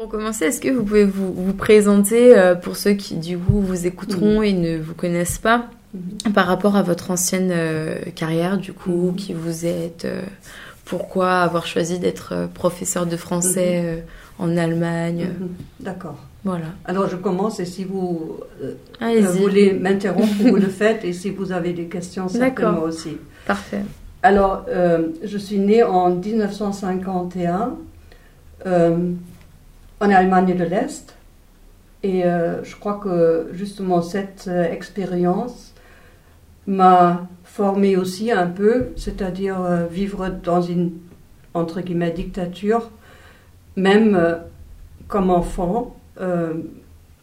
Pour 0.00 0.08
commencer, 0.08 0.46
est-ce 0.46 0.62
que 0.62 0.70
vous 0.70 0.82
pouvez 0.82 1.04
vous, 1.04 1.30
vous 1.30 1.52
présenter 1.52 2.34
euh, 2.38 2.54
pour 2.54 2.76
ceux 2.76 2.92
qui 2.92 3.16
du 3.16 3.36
coup 3.36 3.60
vous 3.60 3.86
écouteront 3.86 4.40
et 4.40 4.54
ne 4.54 4.78
vous 4.78 4.94
connaissent 4.94 5.36
pas 5.36 5.66
Mhm. 5.92 6.32
par 6.32 6.46
rapport 6.46 6.74
à 6.76 6.82
votre 6.82 7.10
ancienne 7.10 7.50
euh, 7.52 7.96
carrière 8.14 8.56
du 8.56 8.72
coup, 8.72 9.08
Mhm. 9.10 9.16
qui 9.16 9.34
vous 9.34 9.66
êtes, 9.66 10.06
euh, 10.06 10.22
pourquoi 10.86 11.40
avoir 11.42 11.66
choisi 11.66 11.98
d'être 11.98 12.48
professeur 12.54 13.04
de 13.04 13.18
français 13.18 13.82
euh, 13.84 13.96
en 14.38 14.56
Allemagne, 14.56 15.28
Mhm. 15.38 15.48
D'accord. 15.80 16.16
voilà. 16.46 16.64
Alors 16.86 17.06
je 17.10 17.16
commence 17.16 17.60
et 17.60 17.66
si 17.66 17.84
vous 17.84 18.38
voulez 19.38 19.74
m'interrompre, 19.74 20.32
vous 20.40 20.56
le 20.56 20.68
faites 20.68 21.04
et 21.04 21.12
si 21.12 21.28
vous 21.28 21.52
avez 21.52 21.74
des 21.74 21.84
questions, 21.88 22.26
certainement 22.26 22.84
aussi. 22.84 23.18
Parfait. 23.46 23.82
Alors, 24.22 24.64
je 25.22 25.36
suis 25.38 25.58
née 25.58 25.82
en 25.82 26.08
1951 26.14 27.74
euh, 28.66 28.96
en 30.00 30.10
Allemagne 30.10 30.56
de 30.56 30.64
l'Est. 30.64 31.14
Et 32.02 32.24
euh, 32.24 32.64
je 32.64 32.76
crois 32.76 32.94
que 32.94 33.48
justement 33.52 34.00
cette 34.00 34.46
euh, 34.48 34.64
expérience 34.64 35.74
m'a 36.66 37.28
formée 37.44 37.96
aussi 37.96 38.32
un 38.32 38.46
peu, 38.46 38.88
c'est-à-dire 38.96 39.60
euh, 39.60 39.86
vivre 39.86 40.28
dans 40.28 40.62
une, 40.62 40.92
entre 41.52 41.80
guillemets, 41.82 42.10
dictature, 42.10 42.90
même 43.76 44.38
comme 45.08 45.30
enfant. 45.30 45.96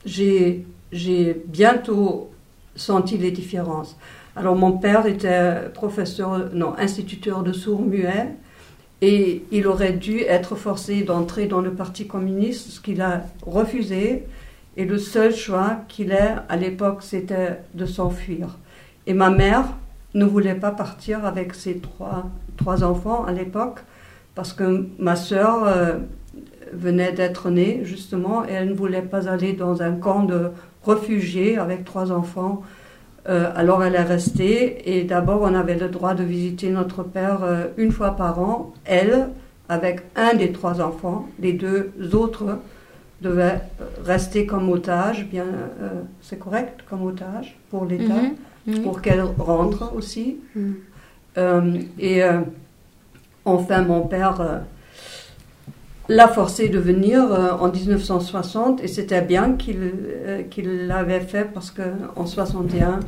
j'ai 0.05 1.46
bientôt 1.48 2.30
senti 2.76 3.18
les 3.18 3.32
différences. 3.32 3.98
Alors 4.35 4.55
mon 4.55 4.73
père 4.73 5.05
était 5.07 5.70
professeur, 5.73 6.54
non, 6.54 6.76
instituteur 6.77 7.44
de 7.44 7.54
sourds-muets 7.54 8.35
et 9.01 9.43
il 9.51 9.67
aurait 9.67 9.93
dû 9.93 10.21
être 10.21 10.55
forcé 10.55 11.03
d'entrer 11.03 11.45
dans 11.45 11.61
le 11.61 11.73
Parti 11.73 12.07
communiste, 12.07 12.69
ce 12.69 12.79
qu'il 12.79 13.01
a 13.01 13.23
refusé. 13.45 14.23
Et 14.75 14.85
le 14.85 14.97
seul 14.97 15.35
choix 15.35 15.77
qu'il 15.87 16.11
ait 16.11 16.35
à 16.49 16.55
l'époque, 16.55 17.01
c'était 17.01 17.59
de 17.73 17.85
s'enfuir. 17.85 18.57
Et 19.05 19.13
ma 19.13 19.29
mère 19.29 19.65
ne 20.13 20.26
voulait 20.26 20.55
pas 20.55 20.71
partir 20.71 21.26
avec 21.26 21.54
ses 21.54 21.77
trois, 21.77 22.29
trois 22.57 22.84
enfants 22.84 23.23
à 23.26 23.31
l'époque 23.31 23.79
parce 24.35 24.54
que 24.54 24.87
ma 24.99 25.15
sœur 25.15 25.63
euh, 25.63 25.98
venait 26.73 27.11
d'être 27.11 27.49
née 27.49 27.82
justement 27.84 28.45
et 28.45 28.51
elle 28.51 28.70
ne 28.70 28.73
voulait 28.73 29.01
pas 29.01 29.27
aller 29.29 29.54
dans 29.54 29.82
un 29.82 29.93
camp 29.93 30.23
de 30.23 30.51
réfugiés 30.85 31.57
avec 31.57 31.85
trois 31.85 32.11
enfants. 32.11 32.61
Euh, 33.29 33.51
alors 33.55 33.83
elle 33.83 33.95
est 33.95 34.03
restée 34.03 34.97
et 34.97 35.03
d'abord 35.03 35.41
on 35.41 35.53
avait 35.53 35.75
le 35.77 35.89
droit 35.89 36.13
de 36.13 36.23
visiter 36.23 36.70
notre 36.70 37.03
père 37.03 37.43
euh, 37.43 37.65
une 37.77 37.91
fois 37.91 38.11
par 38.11 38.39
an. 38.39 38.73
Elle, 38.85 39.29
avec 39.67 40.01
un 40.15 40.33
des 40.35 40.51
trois 40.53 40.79
enfants, 40.81 41.27
les 41.39 41.51
deux 41.53 41.91
autres 42.13 42.59
devaient 43.21 43.59
rester 44.05 44.45
comme 44.45 44.70
otage. 44.70 45.27
Bien, 45.27 45.43
euh, 45.43 45.89
c'est 46.21 46.39
correct 46.39 46.81
comme 46.89 47.03
otage 47.03 47.57
pour 47.70 47.85
l'État, 47.85 48.13
Mhm. 48.67 48.83
Pour 48.83 49.01
qu'elle 49.01 49.21
rentre 49.21 49.93
aussi. 49.95 50.37
Mhm. 50.55 50.75
Euh, 51.37 51.79
et 51.99 52.23
euh, 52.23 52.41
enfin, 53.45 53.81
mon 53.83 54.01
père 54.01 54.41
euh, 54.41 54.57
l'a 56.10 56.27
forcé 56.27 56.70
de 56.70 56.80
venir 56.80 57.22
euh, 57.32 57.52
en 57.60 57.70
1960 57.72 58.84
et 58.84 58.88
c'était 58.88 59.22
bien 59.22 59.54
qu'il 59.54 59.77
euh, 59.82 60.44
l'avait 60.88 61.20
fait 61.20 61.46
parce 61.54 61.72
qu'en 61.72 62.26
61, 62.26 63.00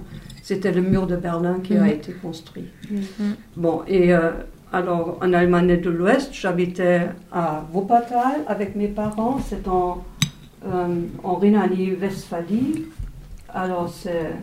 c'était 0.44 0.72
le 0.72 0.82
mur 0.82 1.08
de 1.08 1.16
Berlin 1.16 1.60
qui 1.64 1.76
a 1.78 1.82
Mhm. 1.82 1.88
été 1.90 2.12
construit. 2.14 2.66
Mhm. 2.90 3.36
Bon, 3.56 3.82
et 3.88 4.14
euh, 4.14 4.32
alors 4.74 5.18
en 5.22 5.34
Allemagne 5.34 5.80
de 5.80 5.90
l'Ouest, 5.90 6.30
j'habitais 6.34 7.08
à 7.32 7.64
Wuppertal 7.74 8.44
avec 8.48 8.76
mes 8.76 8.88
parents. 8.88 9.40
C'est 9.48 9.68
en, 9.68 10.04
euh, 10.66 10.96
en 11.24 11.36
Rhénanie-Westphalie. 11.36 12.86
Alors 13.54 13.90
c'est 13.90 14.34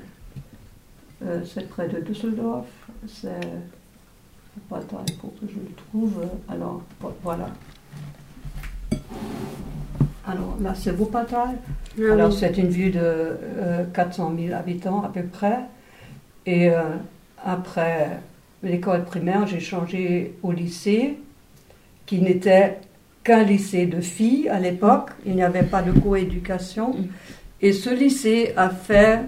près 1.69 1.89
de 1.89 2.01
Düsseldorf. 2.01 2.67
C'est 3.07 3.41
Wuppertal, 4.57 5.05
faut 5.21 5.29
que 5.41 5.47
je 5.49 5.55
le 5.55 5.75
trouve. 5.77 6.15
Alors 6.49 6.83
vo- 7.01 7.13
voilà. 7.23 7.49
Alors 10.27 10.57
là 10.61 10.75
c'est 10.75 10.93
Wuppertal. 10.93 11.57
Ah 11.99 12.13
Alors, 12.13 12.31
oui. 12.31 12.37
c'est 12.39 12.59
une 12.59 12.69
ville 12.69 12.93
de 12.93 13.01
euh, 13.01 13.85
400 13.95 14.35
000 14.39 14.55
habitants 14.55 15.03
à 15.03 15.09
peu 15.09 15.23
près. 15.23 15.61
Et 16.45 16.71
euh, 16.71 16.83
après 17.45 18.19
l'école 18.63 19.05
primaire, 19.05 19.47
j'ai 19.47 19.61
changé 19.61 20.35
au 20.43 20.53
lycée, 20.53 21.19
qui 22.05 22.21
n'était 22.21 22.79
qu'un 23.25 23.45
lycée 23.45 23.87
de 23.87 24.01
filles 24.01 24.49
à 24.49 24.61
l'époque. 24.61 25.11
Il 25.25 25.35
n'y 25.35 25.43
avait 25.43 25.63
pas 25.63 25.83
de 25.83 25.93
coéducation. 25.93 26.91
Mm. 26.91 27.07
Et 27.63 27.73
ce 27.73 27.91
lycée 27.91 28.53
a 28.57 28.69
fait 28.69 29.21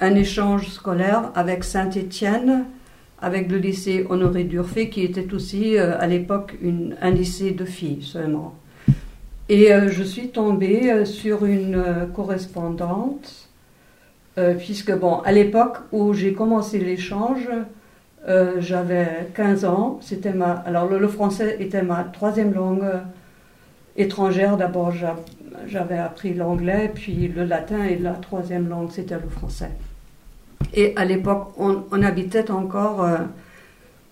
un 0.00 0.14
échange 0.16 0.68
scolaire 0.68 1.30
avec 1.34 1.62
Saint-Étienne, 1.62 2.64
avec 3.20 3.48
le 3.50 3.58
lycée 3.58 4.04
Honoré 4.10 4.42
d'Urfé, 4.42 4.90
qui 4.90 5.02
était 5.02 5.32
aussi 5.32 5.78
euh, 5.78 5.98
à 6.00 6.08
l'époque 6.08 6.54
un 7.00 7.10
lycée 7.10 7.52
de 7.52 7.64
filles 7.64 8.02
seulement. 8.02 8.54
Et 9.52 9.70
euh, 9.70 9.90
je 9.90 10.02
suis 10.02 10.28
tombée 10.28 10.90
euh, 10.90 11.04
sur 11.04 11.44
une 11.44 11.74
euh, 11.74 12.06
correspondante, 12.06 13.50
puisque, 14.58 14.90
bon, 14.96 15.16
à 15.26 15.30
l'époque 15.30 15.76
où 15.92 16.14
j'ai 16.14 16.32
commencé 16.32 16.78
l'échange, 16.78 17.50
j'avais 18.60 19.28
15 19.34 19.66
ans. 19.66 19.98
C'était 20.00 20.32
ma, 20.32 20.52
alors, 20.52 20.88
le, 20.88 21.06
français 21.06 21.58
était 21.60 21.82
ma 21.82 22.02
troisième 22.04 22.54
langue 22.54 22.86
étrangère. 23.94 24.56
D'abord, 24.56 24.90
j'a- 24.90 25.18
j'avais 25.66 25.98
appris 25.98 26.32
l'anglais, 26.32 26.90
puis 26.94 27.28
le 27.28 27.44
latin, 27.44 27.84
et 27.84 27.98
la 27.98 28.12
troisième 28.12 28.70
langue, 28.70 28.90
c'était 28.90 29.16
le 29.16 29.28
français. 29.28 29.72
Et 30.72 30.94
à 30.96 31.04
l'époque, 31.04 31.48
on, 31.58 32.02
habitait 32.02 32.50
encore 32.50 33.06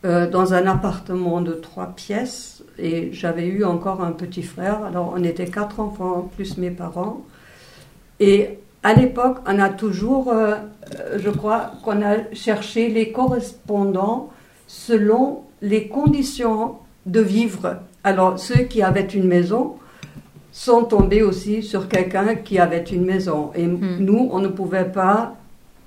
euh, 0.05 0.29
dans 0.29 0.55
un 0.55 0.67
appartement 0.67 1.41
de 1.41 1.53
trois 1.53 1.89
pièces 1.89 2.63
et 2.79 3.11
j'avais 3.13 3.47
eu 3.47 3.65
encore 3.65 4.03
un 4.03 4.13
petit 4.13 4.43
frère. 4.43 4.83
Alors 4.85 5.13
on 5.17 5.23
était 5.25 5.47
quatre 5.47 5.81
enfants 5.81 6.31
plus 6.35 6.57
mes 6.57 6.71
parents. 6.71 7.21
Et 8.19 8.59
à 8.83 8.95
l'époque, 8.95 9.39
on 9.47 9.59
a 9.59 9.69
toujours, 9.69 10.31
euh, 10.33 10.55
euh, 10.99 11.19
je 11.19 11.29
crois, 11.31 11.73
qu'on 11.85 12.01
a 12.03 12.17
cherché 12.33 12.89
les 12.89 13.13
correspondants 13.13 14.31
selon 14.67 15.43
les 15.61 15.89
conditions 15.89 16.77
de 17.07 17.21
vivre. 17.21 17.77
Alors 18.05 18.39
ceux 18.39 18.63
qui 18.65 18.83
avaient 18.83 19.07
une 19.07 19.27
maison 19.27 19.75
sont 20.53 20.85
tombés 20.85 21.23
aussi 21.23 21.63
sur 21.63 21.89
quelqu'un 21.89 22.35
qui 22.37 22.59
avait 22.59 22.83
une 22.85 23.05
maison. 23.05 23.51
Et 23.55 23.67
Mm. 23.67 23.99
nous, 24.01 24.29
on 24.33 24.39
ne 24.41 24.49
pouvait 24.49 24.91
pas 24.91 25.35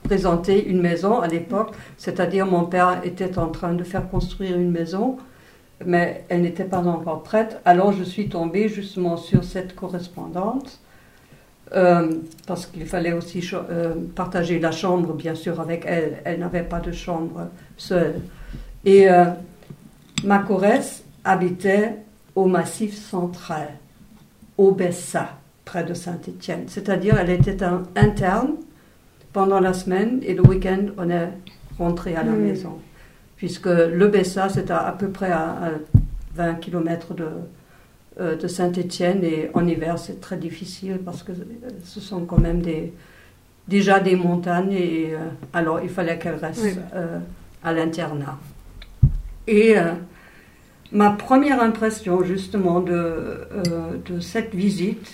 présenter 0.03 0.65
une 0.65 0.81
maison 0.81 1.19
à 1.21 1.27
l'époque, 1.27 1.71
c'est-à-dire 1.97 2.45
mon 2.45 2.65
père 2.65 3.01
était 3.03 3.37
en 3.37 3.47
train 3.47 3.73
de 3.73 3.83
faire 3.83 4.09
construire 4.09 4.57
une 4.57 4.71
maison, 4.71 5.17
mais 5.85 6.25
elle 6.29 6.41
n'était 6.41 6.65
pas 6.65 6.79
encore 6.79 7.23
prête. 7.23 7.59
Alors 7.65 7.91
je 7.93 8.03
suis 8.03 8.29
tombée 8.29 8.67
justement 8.69 9.17
sur 9.17 9.43
cette 9.43 9.75
correspondante, 9.75 10.79
euh, 11.75 12.11
parce 12.45 12.65
qu'il 12.67 12.85
fallait 12.85 13.13
aussi 13.13 13.43
euh, 13.53 13.93
partager 14.15 14.59
la 14.59 14.71
chambre, 14.71 15.13
bien 15.13 15.33
sûr, 15.33 15.59
avec 15.59 15.85
elle. 15.87 16.19
Elle 16.23 16.39
n'avait 16.39 16.61
pas 16.63 16.79
de 16.79 16.91
chambre 16.91 17.47
seule. 17.77 18.15
Et 18.85 19.09
euh, 19.09 19.25
ma 20.23 20.39
Corrèze 20.39 21.03
habitait 21.23 21.95
au 22.35 22.45
Massif 22.45 22.95
central, 22.95 23.69
au 24.57 24.71
Bessa, 24.71 25.29
près 25.65 25.83
de 25.83 25.93
Saint-Étienne. 25.95 26.65
C'est-à-dire, 26.67 27.17
elle 27.19 27.31
était 27.31 27.63
un- 27.63 27.83
interne 27.95 28.51
pendant 29.33 29.59
la 29.59 29.73
semaine 29.73 30.19
et 30.23 30.33
le 30.33 30.41
week-end, 30.43 30.85
on 30.97 31.09
est 31.09 31.29
rentré 31.77 32.15
à 32.15 32.23
la 32.23 32.31
Mm. 32.31 32.41
maison. 32.41 32.77
Puisque 33.35 33.65
le 33.67 34.07
Bessa, 34.07 34.47
c'est 34.49 34.69
à, 34.71 34.77
à 34.87 34.91
peu 34.93 35.09
près 35.09 35.31
à, 35.31 35.43
à 35.49 35.69
20 36.35 36.55
km 36.55 37.13
de, 37.13 37.27
euh, 38.19 38.35
de 38.35 38.47
Saint-Étienne 38.47 39.23
et 39.23 39.49
en 39.53 39.67
hiver, 39.67 39.97
c'est 39.99 40.21
très 40.21 40.37
difficile 40.37 40.99
parce 41.03 41.23
que 41.23 41.31
euh, 41.31 41.69
ce 41.83 41.99
sont 41.99 42.21
quand 42.25 42.39
même 42.39 42.61
des, 42.61 42.93
déjà 43.67 43.99
des 43.99 44.15
montagnes 44.15 44.71
et 44.73 45.09
euh, 45.13 45.17
alors 45.51 45.81
il 45.81 45.89
fallait 45.89 46.17
qu'elle 46.19 46.35
reste 46.35 46.63
Oui. 46.63 46.73
euh, 46.95 47.19
à 47.63 47.73
l'internat. 47.73 48.37
Et 49.47 49.75
ma 50.91 51.09
première 51.11 51.61
impression 51.61 52.23
justement 52.23 52.79
de, 52.79 53.47
de 54.05 54.19
cette 54.21 54.55
visite, 54.55 55.11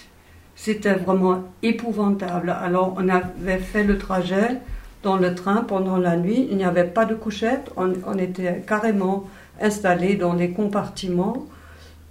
c'était 0.61 0.93
vraiment 0.93 1.45
épouvantable. 1.63 2.49
Alors 2.49 2.93
on 2.97 3.07
avait 3.07 3.59
fait 3.59 3.85
le 3.85 3.97
trajet 3.97 4.59
dans 5.03 5.15
le 5.15 5.33
train 5.33 5.63
pendant 5.63 5.95
la 5.95 6.17
nuit, 6.17 6.49
il 6.51 6.57
n'y 6.57 6.65
avait 6.65 6.83
pas 6.83 7.05
de 7.05 7.15
couchette, 7.15 7.71
on, 7.77 8.17
était 8.17 8.61
carrément 8.67 9.23
installés 9.61 10.15
dans 10.15 10.33
les 10.33 10.51
compartiments. 10.51 11.45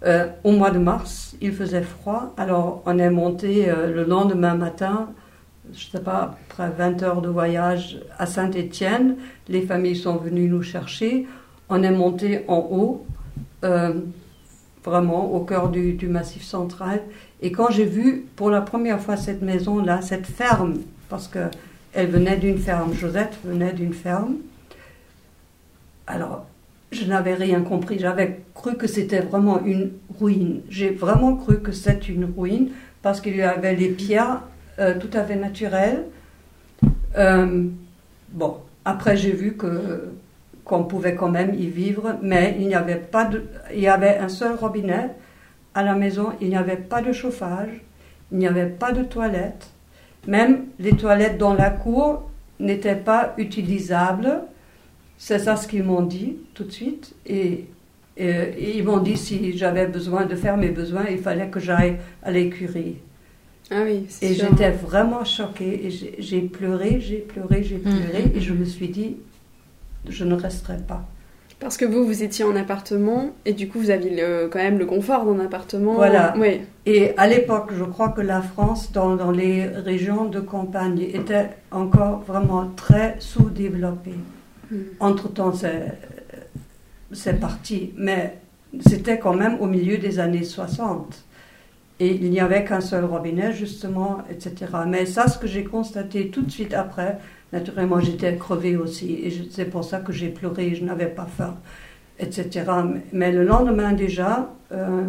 Euh, 0.07 0.29
au 0.45 0.53
mois 0.53 0.71
de 0.71 0.79
mars, 0.79 1.37
il 1.43 1.53
faisait 1.53 1.83
froid, 1.83 2.33
alors 2.39 2.83
on 2.87 2.99
est 2.99 3.11
monté 3.11 3.69
euh, 3.69 3.93
le 3.93 4.05
lendemain 4.05 4.55
matin, 4.55 5.11
je 5.75 5.87
ne 5.87 5.91
sais 5.91 6.01
pas, 6.03 6.39
après 6.49 6.71
20 6.71 7.03
heures 7.03 7.21
de 7.21 7.29
voyage 7.29 8.01
à 8.19 8.25
Saint-Étienne. 8.25 9.17
Les 9.49 9.61
familles 9.61 9.97
sont 9.97 10.17
venues 10.17 10.49
nous 10.49 10.63
chercher. 10.63 11.27
On 11.69 11.83
est 11.83 11.91
monté 11.91 12.47
en 12.49 12.67
haut, 12.71 13.07
euh, 13.65 13.93
vraiment 14.85 15.35
au 15.35 15.41
cœur 15.41 15.69
du 15.69 16.09
massif 16.09 16.43
central. 16.43 17.03
Et 17.41 17.53
quand 17.53 17.71
j'ai 17.71 17.85
vu 17.85 18.27
pour 18.37 18.51
la 18.51 18.61
première 18.61 19.01
fois 19.01 19.17
cette 19.17 19.43
maison-là, 19.43 20.03
cette 20.03 20.27
ferme, 20.27 20.79
parce 21.09 21.29
que 21.29 21.51
elle 21.95 22.09
venait 22.09 22.37
d'une 22.37 22.59
ferme, 22.59 22.93
Josette 22.95 23.39
venait 23.45 23.73
d'une 23.73 23.95
ferme, 23.95 24.37
alors 26.07 26.47
je 26.91 27.05
n'avais 27.05 27.35
rien 27.35 27.63
compris. 27.63 27.99
J'avais 27.99 28.41
cru 28.55 28.77
que 28.77 28.87
c'était 28.87 29.21
vraiment 29.21 29.63
une 29.65 29.93
ruine. 30.19 30.63
J'ai 30.69 30.91
vraiment 30.91 31.37
cru 31.37 31.61
que 31.61 31.73
c'était 31.73 32.07
une 32.07 32.33
ruine 32.37 32.71
parce 33.03 33.21
qu'il 33.21 33.37
y 33.37 33.43
avait 33.43 33.75
les 33.75 33.89
pierres 33.89 34.43
euh, 34.79 34.95
tout 34.99 35.11
à 35.13 35.25
fait 35.25 35.37
naturelles. 35.37 36.05
Euh, 37.17 37.65
bon, 38.33 38.57
après 38.85 39.17
j'ai 39.17 39.33
vu 39.33 39.55
que 39.55 40.09
qu'on 40.65 40.85
pouvait 40.85 41.15
quand 41.15 41.31
même 41.31 41.55
y 41.55 41.67
vivre, 41.67 42.17
mais 42.21 42.55
il 42.61 42.67
n'y 42.67 42.75
avait 42.75 42.97
pas 42.97 43.25
de, 43.25 43.43
il 43.73 43.81
y 43.81 43.89
avait 43.89 44.19
un 44.19 44.29
seul 44.29 44.55
robinet 44.55 45.09
à 45.75 45.83
la 45.83 45.95
maison, 45.95 46.33
il 46.41 46.49
n'y 46.49 46.57
avait 46.57 46.77
pas 46.77 47.03
de 47.03 47.13
chauffage, 47.13 47.71
il 48.33 48.39
n'y 48.39 48.47
avait 48.47 48.67
pas 48.67 48.93
de 48.93 49.03
toilettes, 49.03 49.71
même 50.27 50.67
les 50.79 50.93
toilettes 50.93 51.39
dans 51.39 51.55
la 51.55 51.71
cour 51.71 52.31
n'étaient 52.61 52.97
pas 52.97 53.35
utilisables. 53.39 54.43
C'est 55.17 55.39
ça 55.39 55.57
ce 55.57 55.67
qu'ils 55.67 55.85
m'ont 55.85 56.03
dit 56.03 56.37
tout 56.55 56.65
de 56.65 56.71
suite. 56.71 57.15
Et, 57.27 57.67
ils 58.21 58.83
m'ont 58.83 58.99
dit 58.99 59.17
si 59.17 59.57
j'avais 59.57 59.87
besoin 59.87 60.27
de 60.27 60.35
faire 60.35 60.57
mes 60.57 60.71
besoins, 60.71 61.05
il 61.09 61.19
fallait 61.19 61.49
que 61.49 61.61
j'aille 61.61 61.99
à 62.25 62.33
l'écurie. 62.33 62.97
Ah 63.71 63.83
oui, 63.85 64.07
et 64.23 64.35
j'étais 64.35 64.71
vraiment 64.71 65.25
choquée. 65.25 65.87
Et 65.87 65.91
j'ai 66.19 66.41
pleuré, 66.41 67.01
j'ai 67.01 67.19
pleuré, 67.19 67.63
j'ai 67.63 67.79
pleuré. 67.79 68.25
Mm-hmm. 68.25 68.37
Et 68.37 68.41
je 68.41 68.55
me 68.55 68.65
suis 68.65 68.89
dit, 68.89 69.19
je 70.09 70.25
ne 70.25 70.35
resterai 70.35 70.79
pas. 70.79 71.07
Parce 71.61 71.77
que 71.77 71.85
vous, 71.85 72.07
vous 72.07 72.23
étiez 72.23 72.45
en 72.45 72.55
appartement 72.55 73.31
et 73.45 73.53
du 73.53 73.69
coup, 73.69 73.81
vous 73.81 73.91
aviez 73.91 74.23
quand 74.51 74.61
même 74.61 74.79
le 74.79 74.87
confort 74.87 75.25
d'un 75.27 75.45
appartement. 75.45 75.95
Voilà. 75.95 76.35
Oui. 76.39 76.61
Et 76.87 77.17
à 77.17 77.27
l'époque, 77.27 77.71
je 77.77 77.83
crois 77.83 78.11
que 78.11 78.21
la 78.21 78.41
France, 78.41 78.93
dans, 78.93 79.17
dans 79.17 79.33
les 79.33 79.67
régions 79.67 80.27
de 80.27 80.39
campagne, 80.39 81.01
était 81.01 81.51
encore 81.73 82.21
vraiment 82.21 82.71
très 82.77 83.17
sous-développée. 83.19 84.15
Hmm. 84.71 84.77
Entre-temps, 85.01 85.53
c'est 87.13 87.41
parti. 87.41 87.93
Mais 87.97 88.39
c'était 88.87 89.19
quand 89.19 89.35
même 89.35 89.57
au 89.61 89.67
milieu 89.67 89.99
des 89.99 90.21
années 90.21 90.45
60. 90.45 91.25
Et 92.01 92.15
il 92.15 92.31
n'y 92.31 92.39
avait 92.39 92.65
qu'un 92.65 92.81
seul 92.81 93.05
robinet, 93.05 93.53
justement, 93.53 94.19
etc. 94.31 94.55
Mais 94.87 95.07
ça, 95.07 95.27
ce 95.27 95.37
que 95.37 95.49
j'ai 95.49 95.65
constaté 95.65 96.29
tout 96.29 96.43
de 96.43 96.51
suite 96.51 96.73
après, 96.73 97.19
naturellement, 97.53 98.01
j'étais 98.01 98.37
crevée 98.37 98.77
aussi. 98.77 99.15
Et 99.15 99.49
c'est 99.51 99.67
pour 99.67 99.85
ça 99.85 100.01
que 100.01 100.13
j'ai 100.13 100.29
pleuré, 100.29 100.75
je 100.75 100.85
n'avais 100.85 101.07
pas 101.07 101.27
faim, 101.27 101.57
etc. 102.19 102.65
Mais 103.13 103.33
le 103.33 103.45
lendemain 103.45 103.93
déjà, 103.93 104.51
euh, 104.73 105.05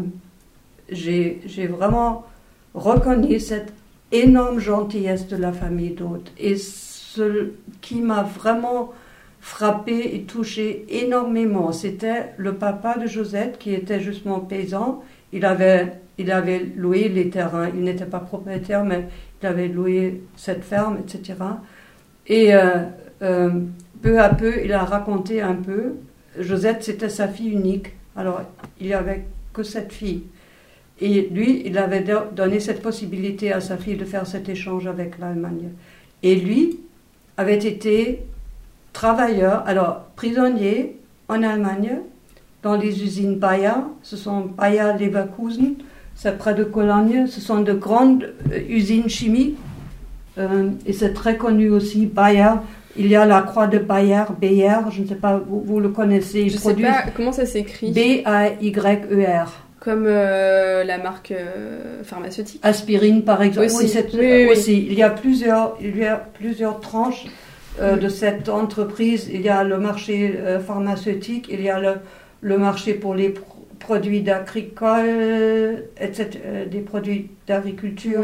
j'ai 0.89 1.67
vraiment 1.67 2.25
reconnu 2.73 3.39
cette 3.39 3.73
énorme 4.11 4.59
gentillesse 4.59 5.27
de 5.27 5.35
la 5.37 5.51
famille 5.51 5.91
d'hôtes. 5.91 6.31
Et 6.37 6.57
ce 6.57 7.51
qui 7.81 8.01
m'a 8.01 8.23
vraiment 8.23 8.93
frappé 9.41 10.15
et 10.15 10.23
touché 10.23 10.85
énormément, 10.89 11.71
c'était 11.71 12.33
le 12.37 12.55
papa 12.55 12.97
de 12.97 13.07
Josette, 13.07 13.57
qui 13.57 13.73
était 13.73 13.99
justement 13.99 14.39
paysan. 14.39 15.03
Il 15.31 15.45
avait 15.45 15.93
il 16.19 16.31
avait 16.31 16.59
loué 16.75 17.07
les 17.07 17.29
terrains. 17.29 17.69
Il 17.69 17.81
n'était 17.81 18.05
pas 18.05 18.19
propriétaire, 18.19 18.83
mais 18.83 19.07
il 19.41 19.47
avait 19.47 19.69
loué 19.69 20.21
cette 20.35 20.65
ferme, 20.65 20.97
etc. 20.99 21.35
Et 22.29 22.53
euh, 22.53 22.83
euh, 23.21 23.49
peu 24.01 24.19
à 24.19 24.29
peu, 24.29 24.63
il 24.63 24.71
a 24.71 24.83
raconté 24.83 25.41
un 25.41 25.55
peu. 25.55 25.95
Josette, 26.39 26.83
c'était 26.83 27.09
sa 27.09 27.27
fille 27.27 27.49
unique. 27.51 27.93
Alors, 28.15 28.41
il 28.79 28.87
n'y 28.87 28.93
avait 28.93 29.25
que 29.51 29.63
cette 29.63 29.91
fille. 29.91 30.23
Et 31.01 31.29
lui, 31.29 31.63
il 31.65 31.77
avait 31.77 32.05
donné 32.35 32.59
cette 32.59 32.81
possibilité 32.81 33.51
à 33.51 33.61
sa 33.61 33.77
fille 33.77 33.97
de 33.97 34.05
faire 34.05 34.27
cet 34.27 34.47
échange 34.47 34.85
avec 34.85 35.17
l'Allemagne. 35.17 35.69
Et 36.23 36.35
lui 36.35 36.79
avait 37.37 37.57
été 37.57 38.23
travailleur, 38.93 39.63
alors 39.65 40.03
prisonnier 40.15 40.97
en 41.29 41.41
Allemagne, 41.41 41.99
dans 42.61 42.75
les 42.75 43.01
usines 43.03 43.39
Bayer. 43.39 43.71
Ce 44.03 44.17
sont 44.17 44.41
Bayer 44.41 44.93
Leverkusen 44.99 45.75
c'est 46.21 46.37
près 46.37 46.53
de 46.53 46.65
Cologne. 46.65 47.27
Ce 47.27 47.39
sont 47.39 47.61
de 47.61 47.71
grandes 47.71 48.33
euh, 48.51 48.59
usines 48.67 49.07
chimiques. 49.07 49.57
Euh, 50.39 50.69
et 50.85 50.93
c'est 50.93 51.13
très 51.13 51.37
connu 51.37 51.69
aussi, 51.69 52.05
Bayer. 52.05 52.53
Il 52.97 53.07
y 53.07 53.15
a 53.15 53.25
la 53.25 53.41
croix 53.41 53.67
de 53.67 53.77
Bayer, 53.77 54.23
Bayer, 54.39 54.77
je 54.91 55.01
ne 55.01 55.07
sais 55.07 55.15
pas, 55.15 55.39
vous, 55.45 55.79
le 55.79 55.89
connaissez. 55.89 56.49
Je 56.49 56.55
ne 56.55 56.59
sais 56.59 56.73
pas, 56.73 57.03
comment 57.15 57.31
ça 57.31 57.45
s'écrit 57.45 57.91
B-A-Y-E-R. 57.91 59.51
Comme 59.79 60.05
euh, 60.07 60.83
la 60.83 60.97
marque 60.97 61.33
pharmaceutique 62.03 62.59
Aspirine, 62.63 63.23
par 63.23 63.41
exemple. 63.41 63.67
Aussi, 63.67 63.97
oui, 64.13 64.47
aussi. 64.51 64.85
Il, 64.85 64.93
y 64.93 65.03
a 65.03 65.09
plusieurs, 65.09 65.77
il 65.79 65.97
y 65.97 66.05
a 66.05 66.17
plusieurs 66.17 66.79
tranches 66.79 67.25
de 67.79 68.09
cette 68.09 68.49
entreprise. 68.49 69.29
Il 69.31 69.41
y 69.41 69.49
a 69.49 69.63
le 69.63 69.77
marché 69.77 70.37
pharmaceutique, 70.65 71.47
il 71.49 71.61
y 71.61 71.69
a 71.69 71.79
le, 71.79 71.93
le 72.41 72.57
marché 72.57 72.93
pour 72.93 73.15
les 73.15 73.33
produits 73.89 74.21
d'agricole, 74.21 75.85
etc., 75.99 76.29
euh, 76.45 76.65
des 76.67 76.81
produits 76.81 77.31
d'agriculture. 77.47 78.21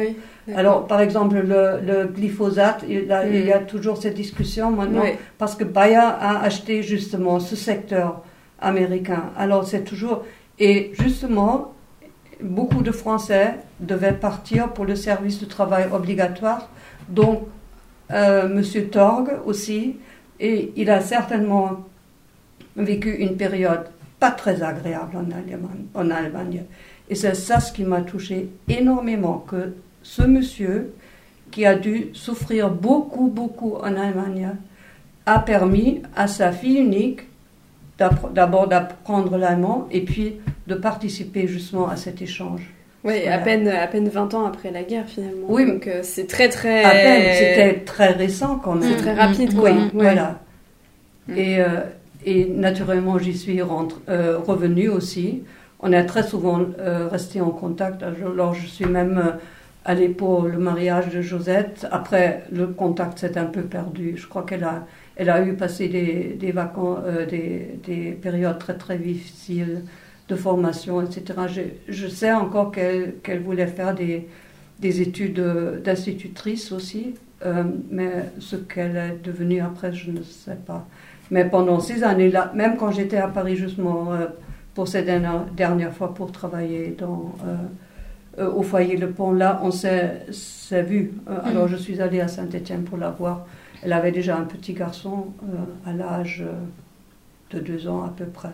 Alors, 0.55 0.85
par 0.85 1.01
exemple, 1.01 1.37
le, 1.37 2.05
glyphosate, 2.05 2.85
il, 2.87 3.05
y 3.05 3.51
a 3.51 3.59
mm. 3.59 3.65
toujours 3.65 3.97
cette 3.97 4.13
discussion 4.13 4.69
maintenant, 4.69 5.07
parce 5.39 5.55
que 5.55 5.63
Bayer 5.63 6.11
a 6.31 6.43
acheté 6.43 6.83
justement 6.83 7.39
ce 7.39 7.55
secteur 7.55 8.21
américain. 8.61 9.23
Alors, 9.35 9.67
c'est 9.67 9.83
toujours. 9.83 10.23
Et 10.59 10.91
justement, 11.01 11.73
beaucoup 12.39 12.83
de 12.83 12.91
Français 12.91 13.55
devaient 13.79 14.19
partir 14.27 14.71
pour 14.71 14.85
le 14.85 14.95
service 14.95 15.39
de 15.39 15.47
travail 15.47 15.85
obligatoire. 15.91 16.69
Donc, 17.09 17.39
euh, 18.11 18.47
Monsieur 18.47 18.83
Torg 18.85 19.25
aussi, 19.47 19.97
et 20.39 20.73
il 20.75 20.91
a 20.91 21.01
certainement 21.01 21.85
vécu 22.75 23.09
une 23.15 23.35
période 23.35 23.85
pas 24.19 24.31
très 24.31 24.63
agréable 24.63 25.17
en 25.17 25.31
Allemagne. 25.31 25.85
En 25.93 26.09
Allemagne. 26.09 26.63
Et 27.09 27.15
c'est 27.15 27.35
ça 27.35 27.59
ce 27.59 27.71
qui 27.71 27.83
m'a 27.83 28.01
touché 28.01 28.49
énormément, 28.67 29.45
que 29.47 29.73
ce 30.01 30.23
monsieur, 30.23 30.93
qui 31.51 31.65
a 31.65 31.75
dû 31.75 32.09
souffrir 32.13 32.69
beaucoup, 32.69 33.27
beaucoup 33.27 33.75
en 33.75 33.95
Allemagne, 33.95 34.49
a 35.25 35.39
permis 35.39 36.01
à 36.15 36.27
sa 36.27 36.51
fille 36.51 36.79
unique 36.79 37.21
d'abord 37.97 38.67
d'apprendre 38.67 39.37
l'allemand 39.37 39.87
et 39.91 40.01
puis 40.01 40.35
de 40.67 40.75
participer 40.75 41.47
justement 41.47 41.87
à 41.87 41.95
cet 41.95 42.21
échange. 42.21 42.71
Oui, 43.03 43.27
à 43.27 43.37
peine, 43.37 43.67
à 43.67 43.85
peine 43.85 44.09
20 44.09 44.33
ans 44.33 44.45
après 44.45 44.71
la 44.71 44.81
guerre 44.81 45.05
finalement. 45.07 45.45
Oui, 45.47 45.65
donc 45.65 45.85
euh, 45.87 45.99
c'est 46.01 46.25
très 46.25 46.49
très. 46.49 46.83
À 46.83 46.89
peine, 46.89 47.33
c'était 47.33 47.79
très 47.85 48.11
récent 48.11 48.57
quand 48.57 48.73
même. 48.73 48.89
C'est 48.89 48.97
très 48.97 49.13
rapide, 49.13 49.55
quoi. 49.55 49.69
Oui, 49.69 49.89
voilà. 49.93 50.39
Mm. 51.27 51.37
Et, 51.37 51.59
euh, 51.59 51.81
et 52.25 52.45
naturellement, 52.45 53.19
j'y 53.19 53.37
suis 53.37 53.61
euh, 53.61 54.39
revenue 54.39 54.89
aussi. 54.89 55.43
On 55.79 55.91
est 55.91 56.05
très 56.07 56.23
souvent 56.23 56.59
euh, 56.79 57.07
resté 57.07 57.39
en 57.39 57.51
contact. 57.51 58.01
Alors, 58.01 58.55
je 58.55 58.65
suis 58.65 58.85
même 58.85 59.19
euh, 59.19 59.31
allée 59.85 60.09
pour 60.09 60.43
le 60.47 60.57
mariage 60.57 61.09
de 61.09 61.21
Josette. 61.21 61.85
Après, 61.91 62.43
le 62.51 62.65
contact 62.67 63.19
s'est 63.19 63.37
un 63.37 63.45
peu 63.45 63.61
perdu. 63.61 64.15
Je 64.17 64.27
crois 64.27 64.41
qu'elle 64.41 64.63
a, 64.63 64.87
elle 65.15 65.29
a 65.29 65.45
eu 65.45 65.53
passé 65.53 65.87
des, 65.87 66.35
des 66.39 66.51
vacances, 66.51 67.03
des, 67.29 67.77
des, 67.85 68.11
périodes 68.13 68.57
très 68.57 68.75
très 68.75 68.97
difficiles 68.97 69.83
de 70.27 70.35
formation, 70.35 71.03
etc. 71.03 71.23
Je, 71.87 72.07
sais 72.07 72.33
encore 72.33 72.71
qu'elle 72.71 73.41
voulait 73.43 73.67
faire 73.67 73.93
des, 73.93 74.27
des 74.79 75.01
études 75.01 75.39
d'institutrice 75.83 76.71
aussi, 76.71 77.13
mais 77.91 78.31
ce 78.39 78.55
qu'elle 78.55 78.97
est 78.97 79.23
devenue 79.23 79.61
après, 79.61 79.93
je 79.93 80.09
ne 80.09 80.23
sais 80.23 80.57
pas. 80.65 80.87
Mais 81.31 81.45
pendant 81.45 81.79
ces 81.79 82.03
années-là, 82.03 82.51
même 82.53 82.77
quand 82.77 82.91
j'étais 82.91 83.17
à 83.17 83.27
Paris 83.27 83.55
justement 83.55 84.13
euh, 84.13 84.27
pour 84.73 84.87
cette 84.87 85.07
dernière, 85.55 85.93
fois 85.93 86.13
pour 86.13 86.31
travailler 86.31 86.95
dans, 86.97 87.33
euh, 87.45 87.55
euh, 88.39 88.51
au 88.51 88.61
foyer 88.61 88.97
Le 88.97 89.09
Pont, 89.09 89.31
là, 89.31 89.59
on 89.63 89.71
s'est 89.71 90.25
vu. 90.83 91.13
Mm. 91.25 91.31
Alors 91.45 91.67
je 91.67 91.75
suis 91.75 92.01
allée 92.01 92.21
à 92.21 92.27
Saint-Étienne 92.27 92.83
pour 92.83 92.97
la 92.97 93.09
voir. 93.09 93.45
Elle 93.81 93.93
avait 93.93 94.11
déjà 94.11 94.37
un 94.37 94.43
petit 94.43 94.73
garçon 94.73 95.27
à 95.85 95.93
l'âge 95.93 96.43
de 97.51 97.59
deux 97.59 97.87
ans 97.87 98.03
à 98.03 98.09
peu 98.15 98.25
près. 98.25 98.53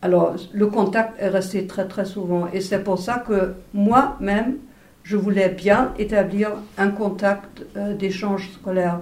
Alors 0.00 0.36
le 0.52 0.66
contact 0.68 1.20
est 1.20 1.28
resté 1.28 1.66
très 1.66 1.88
très 1.88 2.04
souvent. 2.04 2.48
Et 2.52 2.60
c'est 2.60 2.84
pour 2.84 2.98
ça 2.98 3.24
que 3.26 3.54
moi-même, 3.74 4.56
je 5.02 5.16
voulais 5.16 5.48
bien 5.48 5.92
établir 5.98 6.50
un 6.76 6.90
contact 6.90 7.64
d'échange 7.98 8.50
scolaire 8.52 9.00